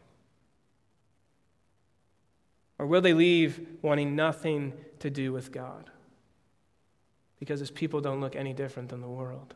Or 2.78 2.86
will 2.86 3.02
they 3.02 3.12
leave 3.12 3.60
wanting 3.82 4.16
nothing 4.16 4.72
to 5.00 5.10
do 5.10 5.34
with 5.34 5.52
God? 5.52 5.90
Because 7.38 7.60
his 7.60 7.70
people 7.70 8.00
don't 8.00 8.22
look 8.22 8.34
any 8.34 8.54
different 8.54 8.88
than 8.88 9.02
the 9.02 9.08
world. 9.08 9.54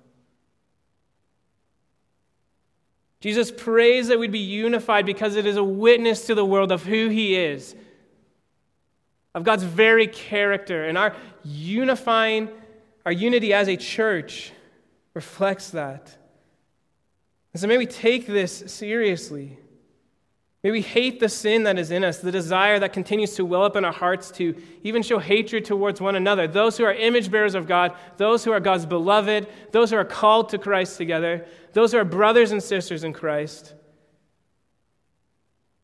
Jesus 3.24 3.50
prays 3.50 4.08
that 4.08 4.18
we'd 4.18 4.32
be 4.32 4.38
unified 4.38 5.06
because 5.06 5.34
it 5.34 5.46
is 5.46 5.56
a 5.56 5.64
witness 5.64 6.26
to 6.26 6.34
the 6.34 6.44
world 6.44 6.70
of 6.70 6.82
who 6.82 7.08
he 7.08 7.34
is, 7.34 7.74
of 9.34 9.44
God's 9.44 9.62
very 9.62 10.06
character. 10.06 10.84
And 10.84 10.98
our 10.98 11.16
unifying, 11.42 12.50
our 13.06 13.12
unity 13.12 13.54
as 13.54 13.66
a 13.66 13.78
church 13.78 14.52
reflects 15.14 15.70
that. 15.70 16.14
And 17.54 17.62
so 17.62 17.66
may 17.66 17.78
we 17.78 17.86
take 17.86 18.26
this 18.26 18.64
seriously. 18.66 19.56
May 20.64 20.70
we 20.70 20.80
hate 20.80 21.20
the 21.20 21.28
sin 21.28 21.64
that 21.64 21.78
is 21.78 21.90
in 21.90 22.02
us, 22.02 22.18
the 22.18 22.32
desire 22.32 22.78
that 22.78 22.94
continues 22.94 23.34
to 23.34 23.44
well 23.44 23.64
up 23.64 23.76
in 23.76 23.84
our 23.84 23.92
hearts 23.92 24.30
to 24.32 24.54
even 24.82 25.02
show 25.02 25.18
hatred 25.18 25.66
towards 25.66 26.00
one 26.00 26.16
another. 26.16 26.48
Those 26.48 26.78
who 26.78 26.84
are 26.84 26.94
image 26.94 27.30
bearers 27.30 27.54
of 27.54 27.68
God, 27.68 27.94
those 28.16 28.44
who 28.44 28.50
are 28.50 28.60
God's 28.60 28.86
beloved, 28.86 29.46
those 29.72 29.90
who 29.90 29.96
are 29.98 30.06
called 30.06 30.48
to 30.48 30.58
Christ 30.58 30.96
together, 30.96 31.46
those 31.74 31.92
who 31.92 31.98
are 31.98 32.04
brothers 32.04 32.50
and 32.50 32.62
sisters 32.62 33.04
in 33.04 33.12
Christ. 33.12 33.74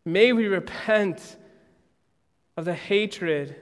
May 0.07 0.33
we 0.33 0.47
repent 0.47 1.37
of 2.57 2.65
the 2.65 2.73
hatred 2.73 3.55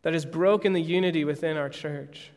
that 0.00 0.14
has 0.14 0.24
broken 0.24 0.72
the 0.72 0.80
unity 0.80 1.26
within 1.26 1.58
our 1.58 1.68
church, 1.68 2.30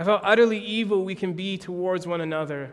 of 0.00 0.08
how 0.08 0.16
utterly 0.24 0.58
evil 0.58 1.04
we 1.04 1.14
can 1.14 1.34
be 1.34 1.56
towards 1.56 2.04
one 2.04 2.20
another 2.20 2.72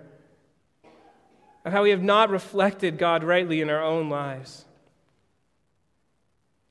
of 1.66 1.74
how 1.74 1.82
we 1.82 1.90
have 1.90 2.04
not 2.04 2.30
reflected 2.30 3.00
God 3.00 3.24
rightly 3.24 3.60
in 3.60 3.72
our 3.72 3.84
own 3.84 4.08
lives. 4.08 4.66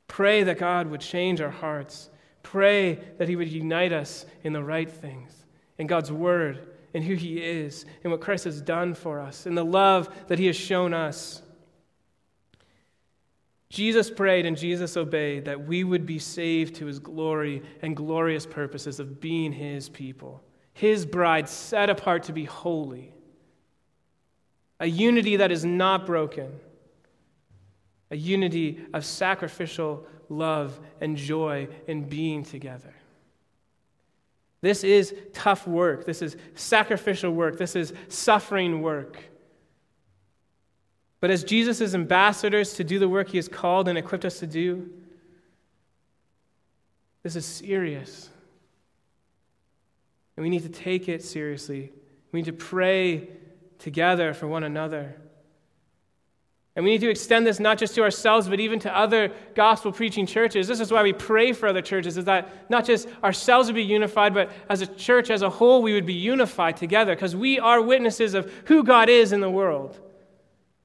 Pray 0.06 0.44
that 0.44 0.58
God 0.58 0.86
would 0.86 1.00
change 1.00 1.40
our 1.40 1.50
hearts. 1.50 2.08
Pray 2.44 3.00
that 3.18 3.28
He 3.28 3.34
would 3.34 3.48
unite 3.48 3.92
us 3.92 4.24
in 4.44 4.52
the 4.52 4.62
right 4.62 4.90
things, 4.90 5.32
in 5.78 5.88
God's 5.88 6.12
Word, 6.12 6.68
in 6.94 7.02
who 7.02 7.14
He 7.14 7.42
is, 7.42 7.84
in 8.04 8.12
what 8.12 8.20
Christ 8.20 8.44
has 8.44 8.60
done 8.60 8.94
for 8.94 9.18
us, 9.18 9.46
in 9.46 9.56
the 9.56 9.64
love 9.64 10.08
that 10.28 10.38
He 10.38 10.46
has 10.46 10.56
shown 10.56 10.94
us. 10.94 11.42
Jesus 13.68 14.08
prayed 14.08 14.46
and 14.46 14.56
Jesus 14.56 14.96
obeyed 14.96 15.46
that 15.46 15.66
we 15.66 15.82
would 15.82 16.06
be 16.06 16.20
saved 16.20 16.76
to 16.76 16.86
His 16.86 17.00
glory 17.00 17.64
and 17.82 17.96
glorious 17.96 18.46
purposes 18.46 19.00
of 19.00 19.20
being 19.20 19.52
His 19.52 19.88
people, 19.88 20.44
His 20.72 21.04
bride 21.04 21.48
set 21.48 21.90
apart 21.90 22.22
to 22.24 22.32
be 22.32 22.44
holy 22.44 23.13
a 24.80 24.86
unity 24.86 25.36
that 25.36 25.52
is 25.52 25.64
not 25.64 26.06
broken, 26.06 26.60
a 28.10 28.16
unity 28.16 28.84
of 28.92 29.04
sacrificial 29.04 30.06
love 30.28 30.78
and 31.00 31.16
joy 31.16 31.68
in 31.86 32.08
being 32.08 32.44
together. 32.44 32.94
This 34.60 34.82
is 34.82 35.14
tough 35.34 35.66
work. 35.66 36.06
This 36.06 36.22
is 36.22 36.36
sacrificial 36.54 37.30
work. 37.30 37.58
This 37.58 37.76
is 37.76 37.92
suffering 38.08 38.80
work. 38.80 39.18
But 41.20 41.30
as 41.30 41.44
Jesus' 41.44 41.94
ambassadors 41.94 42.74
to 42.74 42.84
do 42.84 42.98
the 42.98 43.08
work 43.08 43.28
he 43.28 43.38
has 43.38 43.48
called 43.48 43.88
and 43.88 43.96
equipped 43.96 44.24
us 44.24 44.38
to 44.40 44.46
do, 44.46 44.90
this 47.22 47.36
is 47.36 47.46
serious. 47.46 48.28
And 50.36 50.44
we 50.44 50.50
need 50.50 50.62
to 50.62 50.68
take 50.68 51.08
it 51.08 51.22
seriously. 51.22 51.92
We 52.32 52.40
need 52.40 52.46
to 52.46 52.52
pray 52.52 53.28
together 53.84 54.32
for 54.32 54.48
one 54.48 54.64
another. 54.64 55.14
And 56.74 56.84
we 56.84 56.90
need 56.92 57.02
to 57.02 57.10
extend 57.10 57.46
this 57.46 57.60
not 57.60 57.78
just 57.78 57.94
to 57.94 58.02
ourselves, 58.02 58.48
but 58.48 58.58
even 58.58 58.80
to 58.80 58.96
other 58.96 59.30
gospel 59.54 59.92
preaching 59.92 60.26
churches. 60.26 60.66
This 60.66 60.80
is 60.80 60.90
why 60.90 61.02
we 61.02 61.12
pray 61.12 61.52
for 61.52 61.68
other 61.68 61.82
churches, 61.82 62.16
is 62.16 62.24
that 62.24 62.68
not 62.70 62.86
just 62.86 63.06
ourselves 63.22 63.68
would 63.68 63.76
be 63.76 63.84
unified, 63.84 64.32
but 64.32 64.50
as 64.68 64.80
a 64.80 64.86
church 64.86 65.30
as 65.30 65.42
a 65.42 65.50
whole, 65.50 65.82
we 65.82 65.92
would 65.92 66.06
be 66.06 66.14
unified 66.14 66.76
together, 66.78 67.14
because 67.14 67.36
we 67.36 67.60
are 67.60 67.80
witnesses 67.80 68.34
of 68.34 68.50
who 68.64 68.82
God 68.82 69.08
is 69.08 69.32
in 69.32 69.40
the 69.40 69.50
world 69.50 70.00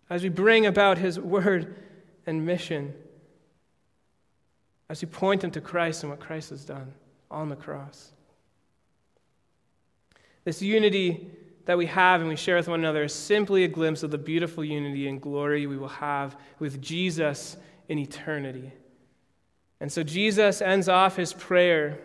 as 0.09 0.21
we 0.21 0.29
bring 0.29 0.65
about 0.65 0.97
his 0.97 1.19
word 1.19 1.75
and 2.27 2.45
mission, 2.45 2.93
as 4.89 5.01
we 5.01 5.07
point 5.07 5.41
them 5.41 5.51
to 5.51 5.61
Christ 5.61 6.03
and 6.03 6.11
what 6.11 6.19
Christ 6.19 6.49
has 6.49 6.65
done 6.65 6.93
on 7.31 7.47
the 7.47 7.55
cross. 7.55 8.11
This 10.43 10.61
unity 10.61 11.31
that 11.69 11.77
we 11.77 11.85
have 11.85 12.19
and 12.19 12.27
we 12.27 12.35
share 12.35 12.55
with 12.55 12.67
one 12.67 12.79
another 12.79 13.03
is 13.03 13.13
simply 13.13 13.63
a 13.63 13.67
glimpse 13.67 14.01
of 14.01 14.09
the 14.09 14.17
beautiful 14.17 14.63
unity 14.63 15.07
and 15.07 15.21
glory 15.21 15.67
we 15.67 15.77
will 15.77 15.87
have 15.87 16.35
with 16.57 16.81
Jesus 16.81 17.57
in 17.87 17.99
eternity. 17.99 18.73
And 19.79 19.91
so 19.91 20.01
Jesus 20.01 20.63
ends 20.63 20.89
off 20.89 21.15
his 21.15 21.31
prayer 21.31 21.99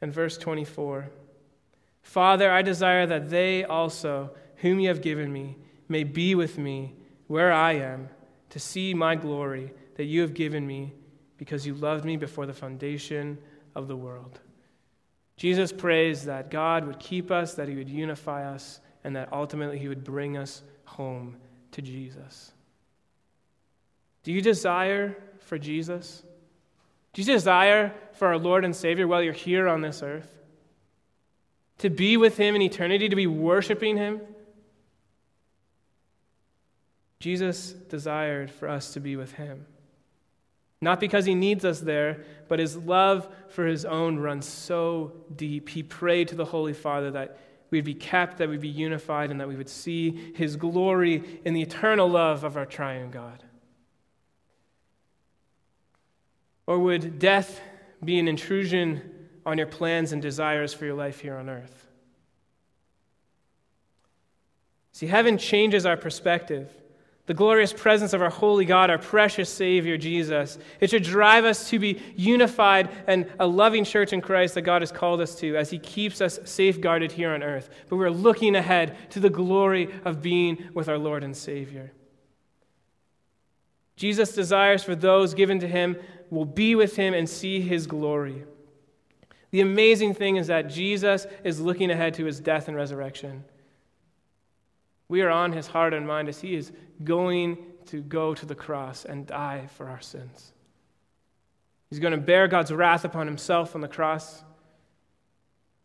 in 0.00 0.12
verse 0.12 0.38
24 0.38 1.10
Father, 2.00 2.48
I 2.48 2.62
desire 2.62 3.08
that 3.08 3.28
they 3.28 3.64
also, 3.64 4.30
whom 4.58 4.78
you 4.78 4.86
have 4.86 5.02
given 5.02 5.32
me, 5.32 5.56
may 5.88 6.04
be 6.04 6.36
with 6.36 6.56
me 6.56 6.94
where 7.26 7.52
I 7.52 7.72
am, 7.72 8.08
to 8.50 8.60
see 8.60 8.94
my 8.94 9.16
glory 9.16 9.72
that 9.96 10.04
you 10.04 10.20
have 10.20 10.32
given 10.32 10.64
me 10.64 10.92
because 11.38 11.66
you 11.66 11.74
loved 11.74 12.04
me 12.04 12.16
before 12.16 12.46
the 12.46 12.54
foundation 12.54 13.36
of 13.74 13.88
the 13.88 13.96
world. 13.96 14.38
Jesus 15.40 15.72
prays 15.72 16.26
that 16.26 16.50
God 16.50 16.84
would 16.84 16.98
keep 16.98 17.30
us, 17.30 17.54
that 17.54 17.66
He 17.66 17.74
would 17.74 17.88
unify 17.88 18.44
us, 18.44 18.78
and 19.04 19.16
that 19.16 19.32
ultimately 19.32 19.78
He 19.78 19.88
would 19.88 20.04
bring 20.04 20.36
us 20.36 20.60
home 20.84 21.38
to 21.72 21.80
Jesus. 21.80 22.52
Do 24.22 24.32
you 24.32 24.42
desire 24.42 25.16
for 25.38 25.56
Jesus? 25.56 26.22
Do 27.14 27.22
you 27.22 27.26
desire 27.26 27.94
for 28.12 28.28
our 28.28 28.36
Lord 28.36 28.66
and 28.66 28.76
Savior 28.76 29.08
while 29.08 29.22
you're 29.22 29.32
here 29.32 29.66
on 29.66 29.80
this 29.80 30.02
earth? 30.02 30.30
To 31.78 31.88
be 31.88 32.18
with 32.18 32.36
Him 32.36 32.54
in 32.54 32.60
eternity, 32.60 33.08
to 33.08 33.16
be 33.16 33.26
worshiping 33.26 33.96
Him? 33.96 34.20
Jesus 37.18 37.72
desired 37.72 38.50
for 38.50 38.68
us 38.68 38.92
to 38.92 39.00
be 39.00 39.16
with 39.16 39.32
Him. 39.32 39.64
Not 40.82 40.98
because 40.98 41.26
he 41.26 41.34
needs 41.34 41.64
us 41.64 41.80
there, 41.80 42.24
but 42.48 42.58
his 42.58 42.76
love 42.76 43.28
for 43.48 43.66
his 43.66 43.84
own 43.84 44.18
runs 44.18 44.46
so 44.46 45.12
deep. 45.36 45.68
He 45.68 45.82
prayed 45.82 46.28
to 46.28 46.34
the 46.34 46.44
Holy 46.44 46.72
Father 46.72 47.10
that 47.10 47.38
we'd 47.70 47.84
be 47.84 47.94
kept, 47.94 48.38
that 48.38 48.48
we'd 48.48 48.60
be 48.60 48.68
unified, 48.68 49.30
and 49.30 49.40
that 49.40 49.48
we 49.48 49.56
would 49.56 49.68
see 49.68 50.32
his 50.34 50.56
glory 50.56 51.40
in 51.44 51.52
the 51.52 51.60
eternal 51.60 52.08
love 52.08 52.44
of 52.44 52.56
our 52.56 52.64
triune 52.64 53.10
God. 53.10 53.44
Or 56.66 56.78
would 56.78 57.18
death 57.18 57.60
be 58.02 58.18
an 58.18 58.26
intrusion 58.26 59.28
on 59.44 59.58
your 59.58 59.66
plans 59.66 60.12
and 60.12 60.22
desires 60.22 60.72
for 60.72 60.86
your 60.86 60.94
life 60.94 61.20
here 61.20 61.36
on 61.36 61.50
earth? 61.50 61.86
See, 64.92 65.06
heaven 65.06 65.36
changes 65.36 65.84
our 65.84 65.96
perspective 65.96 66.70
the 67.30 67.34
glorious 67.34 67.72
presence 67.72 68.12
of 68.12 68.20
our 68.20 68.28
holy 68.28 68.64
God, 68.64 68.90
our 68.90 68.98
precious 68.98 69.48
Savior, 69.48 69.96
Jesus. 69.96 70.58
It 70.80 70.90
should 70.90 71.04
drive 71.04 71.44
us 71.44 71.70
to 71.70 71.78
be 71.78 72.02
unified 72.16 72.90
and 73.06 73.24
a 73.38 73.46
loving 73.46 73.84
church 73.84 74.12
in 74.12 74.20
Christ 74.20 74.56
that 74.56 74.62
God 74.62 74.82
has 74.82 74.90
called 74.90 75.20
us 75.20 75.36
to 75.36 75.56
as 75.56 75.70
He 75.70 75.78
keeps 75.78 76.20
us 76.20 76.40
safeguarded 76.44 77.12
here 77.12 77.30
on 77.30 77.44
earth. 77.44 77.70
But 77.88 77.98
we're 77.98 78.10
looking 78.10 78.56
ahead 78.56 78.96
to 79.10 79.20
the 79.20 79.30
glory 79.30 79.94
of 80.04 80.20
being 80.20 80.70
with 80.74 80.88
our 80.88 80.98
Lord 80.98 81.22
and 81.22 81.36
Savior. 81.36 81.92
Jesus 83.94 84.32
desires 84.32 84.82
for 84.82 84.96
those 84.96 85.32
given 85.32 85.60
to 85.60 85.68
Him 85.68 85.98
will 86.30 86.44
be 86.44 86.74
with 86.74 86.96
Him 86.96 87.14
and 87.14 87.28
see 87.28 87.60
His 87.60 87.86
glory. 87.86 88.42
The 89.52 89.60
amazing 89.60 90.14
thing 90.14 90.34
is 90.34 90.48
that 90.48 90.68
Jesus 90.68 91.28
is 91.44 91.60
looking 91.60 91.92
ahead 91.92 92.14
to 92.14 92.24
His 92.24 92.40
death 92.40 92.66
and 92.66 92.76
resurrection. 92.76 93.44
We 95.10 95.22
are 95.22 95.30
on 95.30 95.50
his 95.50 95.66
heart 95.66 95.92
and 95.92 96.06
mind 96.06 96.28
as 96.28 96.40
he 96.40 96.54
is 96.54 96.70
going 97.02 97.58
to 97.86 98.00
go 98.00 98.32
to 98.32 98.46
the 98.46 98.54
cross 98.54 99.04
and 99.04 99.26
die 99.26 99.66
for 99.74 99.88
our 99.88 100.00
sins. 100.00 100.52
He's 101.88 101.98
going 101.98 102.12
to 102.12 102.16
bear 102.16 102.46
God's 102.46 102.72
wrath 102.72 103.04
upon 103.04 103.26
himself 103.26 103.74
on 103.74 103.80
the 103.80 103.88
cross 103.88 104.44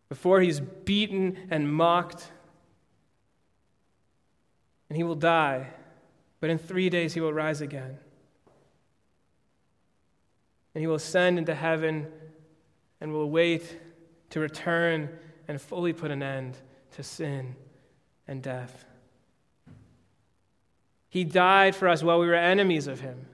before 0.10 0.42
he's 0.42 0.60
beaten 0.60 1.48
and 1.50 1.74
mocked. 1.74 2.32
And 4.90 4.96
he 4.96 5.02
will 5.02 5.16
die, 5.16 5.70
but 6.40 6.52
in 6.52 6.60
three 6.60 6.92
days 6.92 7.16
he 7.16 7.20
will 7.20 7.34
rise 7.34 7.62
again. 7.62 7.98
And 10.76 10.82
he 10.82 10.86
will 10.86 10.98
ascend 10.98 11.40
into 11.40 11.56
heaven 11.56 12.06
and 13.02 13.12
will 13.12 13.32
wait 13.32 13.80
to 14.30 14.40
return 14.40 15.10
and 15.48 15.60
fully 15.60 15.94
put 15.94 16.12
an 16.12 16.22
end 16.22 16.60
to 16.92 17.02
sin 17.02 17.56
and 18.28 18.44
death. 18.44 18.86
He 21.16 21.24
died 21.24 21.78
for 21.78 21.88
us 21.88 22.04
while 22.04 22.20
we 22.20 22.28
were 22.28 22.36
enemies 22.36 22.88
of 22.88 23.00
him. 23.00 23.28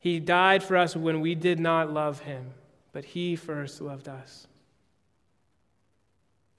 He 0.00 0.18
died 0.18 0.64
for 0.64 0.76
us 0.76 0.96
when 0.96 1.20
we 1.20 1.36
did 1.36 1.60
not 1.60 1.92
love 1.92 2.18
him, 2.22 2.54
but 2.90 3.04
he 3.04 3.36
first 3.36 3.80
loved 3.80 4.08
us. 4.08 4.48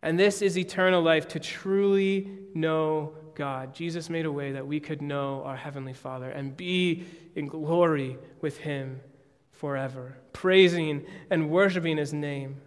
And 0.01 0.17
this 0.17 0.41
is 0.41 0.57
eternal 0.57 1.01
life 1.01 1.27
to 1.27 1.41
truly 1.41 2.31
know 2.53 3.11
God. 3.35 3.75
Jesus 3.75 4.09
made 4.09 4.25
a 4.25 4.31
way 4.31 4.53
that 4.53 4.65
we 4.65 4.79
could 4.79 5.01
know 5.01 5.43
our 5.43 5.57
Heavenly 5.57 5.91
Father 5.91 6.29
and 6.29 6.55
be 6.55 7.03
in 7.35 7.47
glory 7.47 8.17
with 8.39 8.59
Him 8.59 9.01
forever, 9.51 10.15
praising 10.31 11.05
and 11.29 11.49
worshiping 11.49 11.97
His 11.97 12.13
name. 12.13 12.61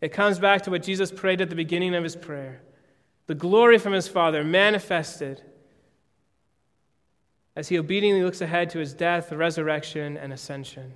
It 0.00 0.12
comes 0.12 0.38
back 0.38 0.62
to 0.62 0.70
what 0.70 0.84
Jesus 0.84 1.10
prayed 1.10 1.40
at 1.40 1.50
the 1.50 1.56
beginning 1.56 1.96
of 1.96 2.04
His 2.04 2.14
prayer 2.14 2.60
the 3.26 3.34
glory 3.34 3.78
from 3.78 3.92
His 3.92 4.06
Father 4.06 4.44
manifested 4.44 5.42
as 7.54 7.68
He 7.68 7.78
obediently 7.78 8.24
looks 8.24 8.40
ahead 8.40 8.70
to 8.70 8.78
His 8.78 8.94
death, 8.94 9.32
resurrection, 9.32 10.16
and 10.16 10.32
ascension, 10.32 10.92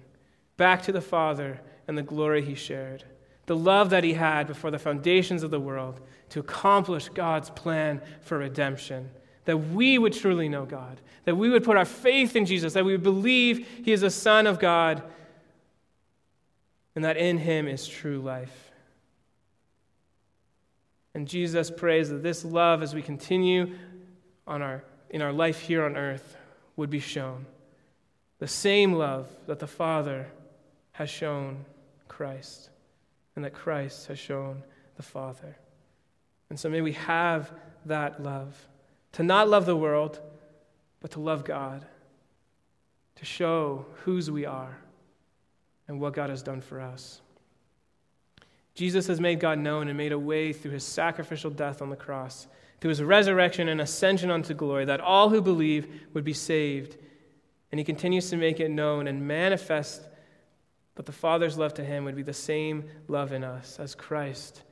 back 0.57 0.83
to 0.83 0.93
the 0.93 1.01
Father 1.01 1.61
and 1.87 1.97
the 1.97 2.03
glory 2.03 2.43
He 2.43 2.55
shared 2.55 3.05
the 3.47 3.57
love 3.57 3.91
that 3.91 4.05
he 4.05 4.13
had 4.13 4.47
before 4.47 4.71
the 4.71 4.79
foundations 4.79 5.43
of 5.43 5.51
the 5.51 5.61
world 5.61 6.01
to 6.31 6.41
accomplish 6.41 7.09
God's 7.09 7.49
plan 7.51 8.03
for 8.21 8.39
redemption. 8.39 9.09
That 9.45 9.57
we 9.57 9.97
would 9.97 10.13
truly 10.13 10.49
know 10.49 10.65
God, 10.65 11.01
that 11.25 11.37
we 11.37 11.49
would 11.49 11.63
put 11.63 11.77
our 11.77 11.85
faith 11.85 12.35
in 12.35 12.45
Jesus, 12.45 12.73
that 12.73 12.85
we 12.85 12.93
would 12.93 13.05
believe 13.05 13.67
he 13.85 13.93
is 13.93 14.03
a 14.03 14.11
Son 14.11 14.49
of 14.49 14.59
God, 14.59 15.03
and 16.97 17.05
that 17.05 17.17
in 17.17 17.39
him 17.39 17.69
is 17.69 17.87
true 17.87 18.21
life. 18.21 18.73
And 21.15 21.29
Jesus 21.29 21.71
prays 21.71 22.11
that 22.11 22.23
this 22.25 22.45
love, 22.45 22.83
as 22.83 22.95
we 22.95 23.03
continue 23.03 23.77
on 24.47 24.61
our, 24.63 24.85
in 25.11 25.23
our 25.23 25.33
life 25.33 25.61
here 25.61 25.85
on 25.85 25.97
earth, 25.97 26.37
would 26.77 26.91
be 26.91 27.01
shown. 27.01 27.47
The 28.39 28.49
same 28.49 28.93
love 28.93 29.29
that 29.47 29.59
the 29.59 29.67
Father 29.67 30.27
has 30.93 31.11
shown 31.11 31.65
Christ 32.09 32.71
and 33.35 33.45
that 33.45 33.55
Christ 33.55 34.07
has 34.09 34.19
shown 34.19 34.63
the 34.97 35.03
Father. 35.03 35.57
And 36.49 36.59
so 36.59 36.69
may 36.69 36.81
we 36.81 36.93
have 36.93 37.53
that 37.87 38.23
love 38.23 38.55
to 39.13 39.23
not 39.23 39.49
love 39.49 39.65
the 39.65 39.77
world, 39.77 40.21
but 41.01 41.13
to 41.13 41.21
love 41.21 41.45
God, 41.45 41.87
to 43.17 43.25
show 43.25 43.87
whose 44.05 44.31
we 44.31 44.45
are 44.45 44.77
and 45.89 46.01
what 46.01 46.13
God 46.13 46.29
has 46.29 46.43
done 46.43 46.61
for 46.61 46.81
us. 46.81 47.21
Jesus 48.75 49.07
has 49.07 49.21
made 49.21 49.41
God 49.41 49.59
known 49.59 49.89
and 49.89 49.97
made 49.97 50.13
a 50.13 50.19
way 50.19 50.53
through 50.53 50.73
his 50.73 50.85
sacrificial 50.85 51.51
death 51.51 51.81
on 51.81 51.89
the 51.89 51.97
cross, 51.97 52.47
through 52.81 52.91
his 52.91 53.03
resurrection 53.03 53.69
and 53.69 53.81
ascension 53.81 54.31
unto 54.31 54.55
glory, 54.55 54.85
that 54.85 55.01
all 55.01 55.31
who 55.31 55.41
believe 55.41 55.89
would 56.13 56.25
be 56.25 56.33
saved. 56.33 56.97
And 57.73 57.79
he 57.79 57.85
continues 57.85 58.31
to 58.31 58.37
make 58.37 58.61
it 58.61 58.71
known 58.71 59.07
and 59.07 59.27
manifest 59.27 60.07
that 60.97 61.07
the 61.07 61.13
Father's 61.13 61.59
love 61.59 61.75
to 61.75 61.85
him 61.85 62.05
would 62.05 62.17
be 62.17 62.23
the 62.23 62.33
same 62.33 62.85
love 63.09 63.33
in 63.33 63.45
us 63.45 63.79
as 63.79 63.95
Christ 63.95 64.63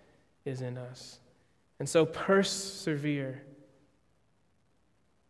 is 0.44 0.61
in 0.61 0.76
us. 0.76 1.18
And 1.78 1.88
so 1.88 2.07
persevere. 2.07 3.42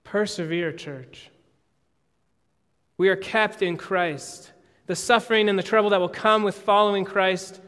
Persevere, 0.05 0.73
church. 0.73 1.31
We 2.97 3.09
are 3.09 3.17
kept 3.17 3.63
in 3.63 3.77
Christ. 3.77 4.53
The 4.87 4.97
suffering 4.97 5.49
and 5.49 5.59
the 5.59 5.63
trouble 5.63 5.91
that 5.91 6.01
will 6.01 6.09
come 6.09 6.43
with 6.43 6.57
following 6.57 7.05
Christ 7.05 7.61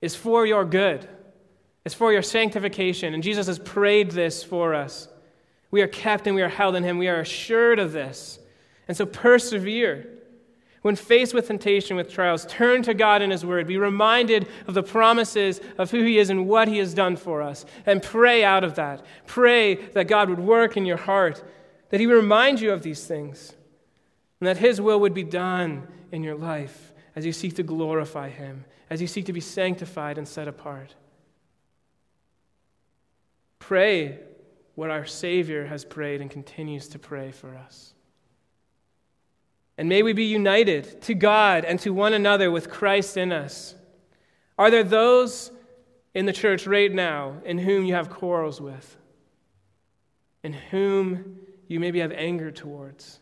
is 0.00 0.14
for 0.14 0.46
your 0.46 0.64
good, 0.64 1.08
it's 1.90 1.96
for 1.96 2.12
your 2.12 2.22
sanctification. 2.22 3.14
And 3.14 3.22
Jesus 3.22 3.48
has 3.48 3.58
prayed 3.58 4.12
this 4.12 4.44
for 4.44 4.74
us. 4.74 5.08
We 5.72 5.82
are 5.82 5.88
kept 5.88 6.28
and 6.28 6.36
we 6.36 6.42
are 6.42 6.48
held 6.48 6.76
in 6.76 6.84
Him. 6.84 6.98
We 6.98 7.08
are 7.08 7.18
assured 7.18 7.80
of 7.80 7.90
this. 7.90 8.38
And 8.86 8.96
so 8.96 9.04
persevere. 9.06 10.06
When 10.82 10.94
faced 10.94 11.34
with 11.34 11.48
temptation, 11.48 11.96
with 11.96 12.08
trials, 12.08 12.46
turn 12.46 12.84
to 12.84 12.94
God 12.94 13.22
and 13.22 13.32
His 13.32 13.44
Word. 13.44 13.66
Be 13.66 13.76
reminded 13.76 14.46
of 14.68 14.74
the 14.74 14.84
promises 14.84 15.60
of 15.78 15.90
who 15.90 16.04
He 16.04 16.18
is 16.18 16.30
and 16.30 16.46
what 16.46 16.68
He 16.68 16.78
has 16.78 16.94
done 16.94 17.16
for 17.16 17.42
us. 17.42 17.66
And 17.86 18.00
pray 18.00 18.44
out 18.44 18.62
of 18.62 18.76
that. 18.76 19.04
Pray 19.26 19.74
that 19.74 20.06
God 20.06 20.30
would 20.30 20.38
work 20.38 20.76
in 20.76 20.86
your 20.86 20.96
heart, 20.96 21.42
that 21.88 21.98
He 21.98 22.06
would 22.06 22.14
remind 22.14 22.60
you 22.60 22.72
of 22.72 22.84
these 22.84 23.04
things, 23.04 23.52
and 24.38 24.46
that 24.46 24.58
His 24.58 24.80
will 24.80 25.00
would 25.00 25.12
be 25.12 25.24
done 25.24 25.88
in 26.12 26.22
your 26.22 26.36
life 26.36 26.92
as 27.16 27.26
you 27.26 27.32
seek 27.32 27.56
to 27.56 27.64
glorify 27.64 28.28
Him, 28.28 28.64
as 28.88 29.00
you 29.00 29.08
seek 29.08 29.26
to 29.26 29.32
be 29.32 29.40
sanctified 29.40 30.18
and 30.18 30.28
set 30.28 30.46
apart. 30.46 30.94
Pray 33.60 34.18
what 34.74 34.90
our 34.90 35.06
Savior 35.06 35.66
has 35.66 35.84
prayed 35.84 36.20
and 36.20 36.30
continues 36.30 36.88
to 36.88 36.98
pray 36.98 37.30
for 37.30 37.56
us. 37.56 37.94
And 39.78 39.88
may 39.88 40.02
we 40.02 40.12
be 40.12 40.24
united 40.24 41.00
to 41.02 41.14
God 41.14 41.64
and 41.64 41.78
to 41.80 41.90
one 41.94 42.12
another 42.12 42.50
with 42.50 42.68
Christ 42.68 43.16
in 43.16 43.30
us. 43.30 43.74
Are 44.58 44.70
there 44.70 44.84
those 44.84 45.52
in 46.12 46.26
the 46.26 46.32
church 46.32 46.66
right 46.66 46.92
now 46.92 47.36
in 47.44 47.58
whom 47.58 47.84
you 47.84 47.94
have 47.94 48.10
quarrels 48.10 48.60
with? 48.60 48.96
In 50.42 50.52
whom 50.52 51.38
you 51.68 51.78
maybe 51.80 52.00
have 52.00 52.12
anger 52.12 52.50
towards? 52.50 53.20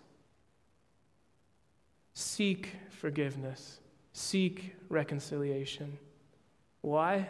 Seek 2.14 2.74
forgiveness, 2.90 3.78
seek 4.12 4.74
reconciliation. 4.88 5.98
Why? 6.80 7.28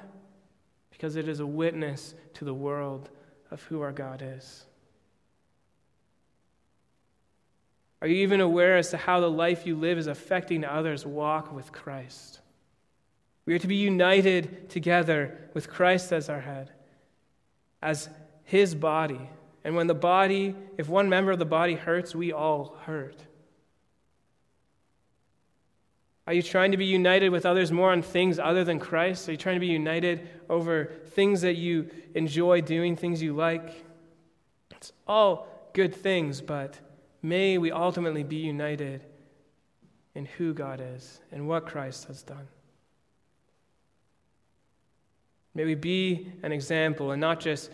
Because 0.99 1.15
it 1.15 1.29
is 1.29 1.39
a 1.39 1.47
witness 1.47 2.15
to 2.35 2.45
the 2.45 2.53
world 2.53 3.09
of 3.53 3.63
who 3.63 3.81
our 3.83 3.93
God 3.93 4.21
is. 4.23 4.67
Are 8.03 8.09
you 8.09 8.17
even 8.17 8.41
aware 8.41 8.77
as 8.77 8.91
to 8.91 8.97
how 8.97 9.21
the 9.21 9.31
life 9.31 9.65
you 9.65 9.77
live 9.77 9.97
is 9.97 10.09
affecting 10.09 10.65
others' 10.65 11.07
walk 11.07 11.53
with 11.53 11.71
Christ? 11.71 12.41
We 13.47 13.55
are 13.55 13.61
to 13.61 13.69
be 13.69 13.77
united 13.77 14.69
together 14.71 15.39
with 15.55 15.71
Christ 15.71 16.13
as 16.13 16.29
our 16.29 16.41
head, 16.41 16.73
as 17.81 18.09
his 18.43 18.75
body. 18.75 19.31
And 19.63 19.77
when 19.77 19.87
the 19.87 19.95
body, 19.95 20.57
if 20.77 20.89
one 20.89 21.09
member 21.09 21.31
of 21.31 21.39
the 21.39 21.45
body 21.45 21.75
hurts, 21.75 22.13
we 22.13 22.33
all 22.33 22.77
hurt. 22.83 23.23
Are 26.29 26.33
you 26.33 26.43
trying 26.43 26.71
to 26.71 26.77
be 26.77 26.85
united 26.85 27.31
with 27.31 27.45
others 27.45 27.73
more 27.73 27.91
on 27.91 28.03
things 28.03 28.39
other 28.39 28.63
than 28.63 28.79
Christ? 28.79 29.29
Are 29.29 29.33
you 29.33 29.39
trying 29.39 29.57
to 29.57 29.61
be 29.61 29.67
united 29.67 30.29
over 30.49 30.93
things 31.09 31.41
that 31.41 31.57
you 31.57 31.91
enjoy 32.15 32.61
doing, 32.61 32.95
things 32.95 33.21
you 33.21 33.35
like? 33.35 33.85
It's 34.71 34.93
all 35.09 35.49
good 35.73 35.93
things, 35.93 36.41
but 36.41 36.79
May 37.23 37.59
we 37.59 37.73
ultimately 37.73 38.23
be 38.23 38.37
united 38.37 39.05
in 40.15 40.25
who 40.25 40.55
God 40.55 40.81
is 40.83 41.21
and 41.33 41.49
what 41.49 41.67
Christ 41.67 42.07
has 42.07 42.23
done. 42.23 42.49
May 45.55 45.65
we 45.65 45.75
be 45.75 46.33
an 46.43 46.53
example 46.53 47.11
and 47.11 47.21
not 47.21 47.41
just 47.41 47.71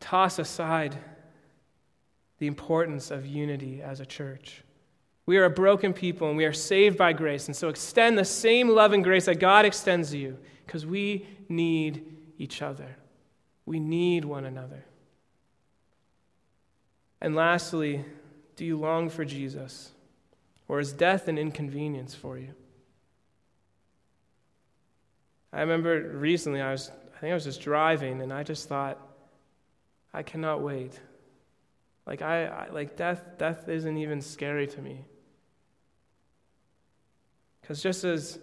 toss 0.00 0.38
aside 0.38 0.96
the 2.38 2.46
importance 2.46 3.10
of 3.10 3.26
unity 3.26 3.82
as 3.82 4.00
a 4.00 4.06
church. 4.06 4.62
We 5.26 5.36
are 5.38 5.44
a 5.44 5.50
broken 5.50 5.92
people 5.92 6.28
and 6.28 6.36
we 6.36 6.44
are 6.44 6.52
saved 6.52 6.98
by 6.98 7.12
grace. 7.12 7.46
And 7.46 7.56
so 7.56 7.68
extend 7.68 8.18
the 8.18 8.24
same 8.24 8.68
love 8.68 8.92
and 8.92 9.04
grace 9.04 9.26
that 9.26 9.38
God 9.38 9.64
extends 9.64 10.10
to 10.10 10.18
you 10.18 10.38
because 10.66 10.84
we 10.84 11.26
need 11.48 12.04
each 12.38 12.62
other. 12.62 12.96
We 13.64 13.78
need 13.78 14.24
one 14.24 14.44
another. 14.44 14.84
And 17.20 17.36
lastly, 17.36 18.04
do 18.56 18.64
you 18.64 18.76
long 18.76 19.08
for 19.08 19.24
Jesus? 19.24 19.92
Or 20.66 20.80
is 20.80 20.92
death 20.92 21.28
an 21.28 21.38
inconvenience 21.38 22.14
for 22.14 22.36
you? 22.36 22.54
I 25.52 25.60
remember 25.60 26.00
recently, 26.14 26.60
I, 26.60 26.72
was, 26.72 26.90
I 27.14 27.18
think 27.18 27.30
I 27.30 27.34
was 27.34 27.44
just 27.44 27.60
driving, 27.60 28.22
and 28.22 28.32
I 28.32 28.42
just 28.42 28.68
thought, 28.68 28.98
I 30.14 30.22
cannot 30.22 30.62
wait. 30.62 30.98
Like, 32.06 32.22
I, 32.22 32.46
I 32.46 32.68
like 32.70 32.96
death, 32.96 33.22
death 33.38 33.68
isn't 33.68 33.98
even 33.98 34.22
scary 34.22 34.66
to 34.66 34.80
me. 34.80 35.04
Because 37.62 37.82
just 37.82 38.04
as 38.04 38.38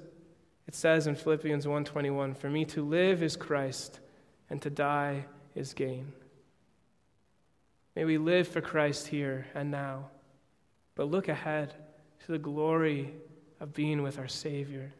it 0.67 0.73
says 0.73 1.05
in 1.05 1.15
Philippians 1.15 1.67
1:21, 1.67 2.33
for 2.33 2.49
me 2.49 2.65
to 2.65 2.83
live 2.83 3.21
is 3.21 3.35
Christ 3.35 3.99
and 4.49 4.61
to 4.61 4.69
die 4.69 5.25
is 5.55 5.73
gain. 5.73 6.13
May 7.95 8.05
we 8.05 8.17
live 8.17 8.47
for 8.47 8.61
Christ 8.61 9.07
here 9.07 9.45
and 9.53 9.69
now. 9.69 10.09
but 10.95 11.09
look 11.09 11.29
ahead 11.29 11.73
to 12.25 12.33
the 12.33 12.37
glory 12.37 13.13
of 13.61 13.73
being 13.73 14.03
with 14.03 14.19
our 14.19 14.27
Savior. 14.27 14.91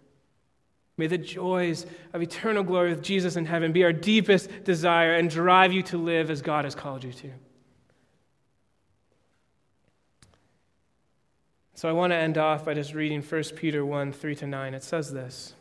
May 0.96 1.08
the 1.08 1.18
joys 1.18 1.86
of 2.14 2.22
eternal 2.22 2.64
glory 2.64 2.92
with 2.92 3.04
Jesus 3.04 3.36
in 3.36 3.46
heaven 3.46 3.74
be 3.74 3.84
our 3.84 3.92
deepest 3.92 4.64
desire 4.64 5.14
and 5.16 5.30
drive 5.30 5.74
you 5.74 5.84
to 5.84 5.98
live 5.98 6.30
as 6.30 6.42
God 6.42 6.64
has 6.64 6.74
called 6.74 7.04
you 7.04 7.12
to. 7.12 7.32
So 11.80 11.88
I 11.88 11.94
want 11.94 12.12
to 12.12 12.18
end 12.18 12.38
off 12.38 12.66
by 12.66 12.74
just 12.74 12.94
reading 12.94 13.22
1 13.22 13.44
Peter 13.56 13.86
1 13.86 14.12
3 14.12 14.36
to 14.36 14.48
9. 14.48 14.74
It 14.74 14.84
says 14.84 15.14
this 15.14 15.54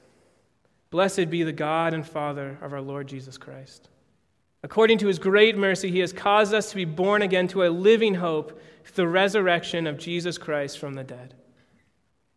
Blessed 0.91 1.31
be 1.31 1.45
the 1.45 1.53
God 1.53 1.95
and 1.95 2.05
Father 2.05 2.59
of 2.61 2.73
our 2.73 2.81
Lord 2.81 3.07
Jesus 3.07 3.39
Christ. 3.39 3.89
According 4.65 4.99
to 4.99 5.07
his 5.07 5.21
great 5.21 5.57
mercy, 5.57 5.93
he 5.93 6.01
has 6.01 6.13
caused 6.13 6.53
us 6.53 6.71
to 6.71 6.75
be 6.75 6.85
born 6.85 7.23
again 7.23 7.47
to 7.47 7.63
a 7.63 7.71
living 7.71 8.17
hope 8.17 8.61
through 8.85 9.05
the 9.05 9.07
resurrection 9.07 9.87
of 9.87 9.97
Jesus 9.97 10.39
Christ 10.39 10.81
from 10.81 10.95
the 10.95 11.05
dead, 11.05 11.35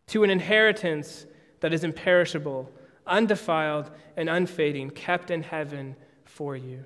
to 0.09 0.23
an 0.23 0.29
inheritance 0.29 1.25
that 1.61 1.73
is 1.73 1.83
imperishable 1.83 2.71
undefiled 3.07 3.89
and 4.15 4.29
unfading, 4.29 4.91
kept 4.91 5.31
in 5.31 5.41
heaven 5.41 5.95
for 6.23 6.55
you. 6.55 6.85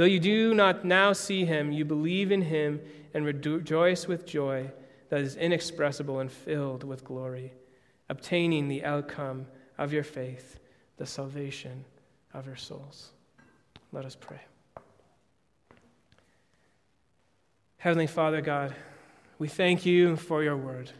Though 0.00 0.06
you 0.06 0.18
do 0.18 0.54
not 0.54 0.82
now 0.82 1.12
see 1.12 1.44
him, 1.44 1.72
you 1.72 1.84
believe 1.84 2.32
in 2.32 2.40
him 2.40 2.80
and 3.12 3.22
rejoice 3.22 4.08
with 4.08 4.24
joy 4.24 4.70
that 5.10 5.20
is 5.20 5.36
inexpressible 5.36 6.20
and 6.20 6.32
filled 6.32 6.84
with 6.84 7.04
glory, 7.04 7.52
obtaining 8.08 8.66
the 8.68 8.82
outcome 8.82 9.46
of 9.76 9.92
your 9.92 10.02
faith, 10.02 10.58
the 10.96 11.04
salvation 11.04 11.84
of 12.32 12.46
your 12.46 12.56
souls. 12.56 13.10
Let 13.92 14.06
us 14.06 14.16
pray. 14.18 14.40
Heavenly 17.76 18.06
Father 18.06 18.40
God, 18.40 18.74
we 19.38 19.48
thank 19.48 19.84
you 19.84 20.16
for 20.16 20.42
your 20.42 20.56
word. 20.56 20.90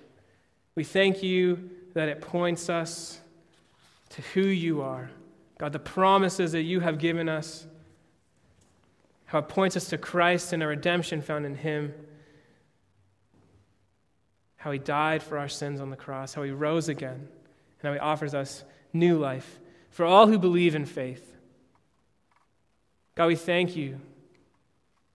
We 0.74 0.84
thank 0.84 1.22
you 1.22 1.70
that 1.94 2.10
it 2.10 2.20
points 2.20 2.68
us 2.68 3.18
to 4.10 4.20
who 4.34 4.42
you 4.42 4.82
are. 4.82 5.10
God, 5.56 5.72
the 5.72 5.78
promises 5.78 6.52
that 6.52 6.64
you 6.64 6.80
have 6.80 6.98
given 6.98 7.30
us, 7.30 7.66
how 9.30 9.38
it 9.38 9.48
points 9.48 9.76
us 9.76 9.88
to 9.88 9.96
Christ 9.96 10.52
and 10.52 10.60
a 10.60 10.66
redemption 10.66 11.22
found 11.22 11.46
in 11.46 11.54
Him, 11.54 11.94
how 14.56 14.72
He 14.72 14.78
died 14.80 15.22
for 15.22 15.38
our 15.38 15.48
sins 15.48 15.80
on 15.80 15.88
the 15.88 15.96
cross, 15.96 16.34
how 16.34 16.42
He 16.42 16.50
rose 16.50 16.88
again, 16.88 17.14
and 17.14 17.28
how 17.80 17.92
He 17.92 18.00
offers 18.00 18.34
us 18.34 18.64
new 18.92 19.16
life 19.16 19.60
for 19.88 20.04
all 20.04 20.26
who 20.26 20.36
believe 20.36 20.74
in 20.74 20.84
faith. 20.84 21.36
God, 23.14 23.28
we 23.28 23.36
thank 23.36 23.76
you 23.76 24.00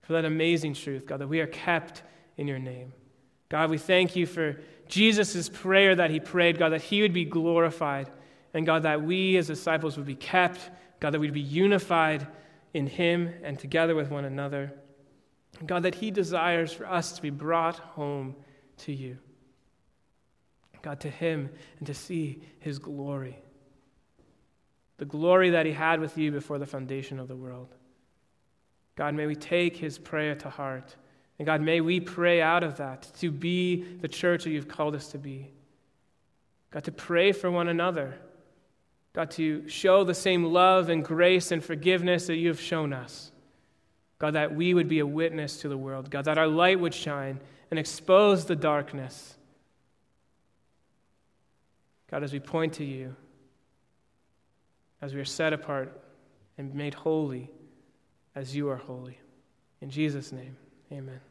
for 0.03 0.13
that 0.13 0.23
amazing 0.23 0.75
truth, 0.75 1.05
God, 1.05 1.19
that 1.19 1.27
we 1.27 1.41
are 1.41 1.47
kept 1.47 2.01
in 2.37 2.47
your 2.47 2.59
name. 2.59 2.93
God, 3.49 3.69
we 3.69 3.77
thank 3.77 4.15
you 4.15 4.25
for 4.25 4.55
Jesus' 4.87 5.49
prayer 5.49 5.93
that 5.93 6.09
he 6.09 6.21
prayed, 6.21 6.57
God, 6.57 6.69
that 6.69 6.83
he 6.83 7.01
would 7.01 7.11
be 7.11 7.25
glorified, 7.25 8.09
and 8.53 8.65
God, 8.65 8.83
that 8.83 9.01
we 9.01 9.35
as 9.35 9.47
disciples 9.47 9.97
would 9.97 10.05
be 10.05 10.15
kept, 10.15 10.69
God, 11.01 11.11
that 11.11 11.19
we'd 11.19 11.33
be 11.33 11.41
unified 11.41 12.25
in 12.75 12.87
him 12.87 13.33
and 13.41 13.57
together 13.57 13.95
with 13.95 14.11
one 14.11 14.25
another. 14.25 14.73
God, 15.65 15.83
that 15.83 15.95
he 15.95 16.11
desires 16.11 16.73
for 16.73 16.85
us 16.85 17.13
to 17.13 17.21
be 17.21 17.29
brought 17.29 17.77
home 17.77 18.35
to 18.79 18.91
you. 18.91 19.17
God, 20.81 20.99
to 20.99 21.09
him 21.09 21.49
and 21.77 21.87
to 21.87 21.93
see 21.93 22.41
his 22.59 22.77
glory. 22.77 23.39
The 24.97 25.05
glory 25.05 25.51
that 25.51 25.65
he 25.65 25.71
had 25.71 26.01
with 26.01 26.17
you 26.17 26.33
before 26.33 26.59
the 26.59 26.65
foundation 26.65 27.17
of 27.17 27.29
the 27.29 27.35
world. 27.35 27.73
God, 28.97 29.15
may 29.15 29.25
we 29.25 29.35
take 29.35 29.77
his 29.77 29.97
prayer 29.97 30.35
to 30.35 30.49
heart. 30.49 30.97
And 31.39 31.45
God, 31.45 31.61
may 31.61 31.79
we 31.79 32.01
pray 32.01 32.41
out 32.41 32.63
of 32.63 32.75
that 32.77 33.09
to 33.19 33.31
be 33.31 33.83
the 33.83 34.09
church 34.09 34.43
that 34.43 34.49
you've 34.49 34.67
called 34.67 34.95
us 34.95 35.07
to 35.11 35.17
be. 35.17 35.49
God, 36.71 36.83
to 36.83 36.91
pray 36.91 37.31
for 37.31 37.49
one 37.49 37.69
another. 37.69 38.15
God, 39.15 39.31
to 39.31 39.65
show 39.69 40.03
the 40.03 40.13
same 40.13 40.43
love 40.43 40.89
and 40.89 41.03
grace 41.03 41.51
and 41.51 41.63
forgiveness 41.63 42.27
that 42.27 42.35
you 42.35 42.49
have 42.49 42.59
shown 42.59 42.91
us. 42.91 43.31
God, 44.19 44.33
that 44.33 44.53
we 44.53 44.73
would 44.73 44.89
be 44.89 44.99
a 44.99 45.07
witness 45.07 45.61
to 45.61 45.69
the 45.69 45.77
world. 45.77 46.11
God, 46.11 46.25
that 46.25 46.37
our 46.37 46.47
light 46.47 46.81
would 46.81 46.93
shine 46.93 47.39
and 47.71 47.79
expose 47.79 48.45
the 48.45 48.57
darkness. 48.57 49.37
God, 52.11 52.23
as 52.23 52.33
we 52.33 52.41
point 52.41 52.73
to 52.73 52.83
you, 52.83 53.15
as 55.01 55.13
we 55.13 55.21
are 55.21 55.25
set 55.25 55.53
apart 55.53 55.97
and 56.57 56.75
made 56.75 56.93
holy 56.93 57.49
as 58.35 58.53
you 58.53 58.67
are 58.69 58.75
holy. 58.75 59.17
In 59.79 59.89
Jesus' 59.89 60.33
name. 60.33 60.57
Amen. 60.91 61.21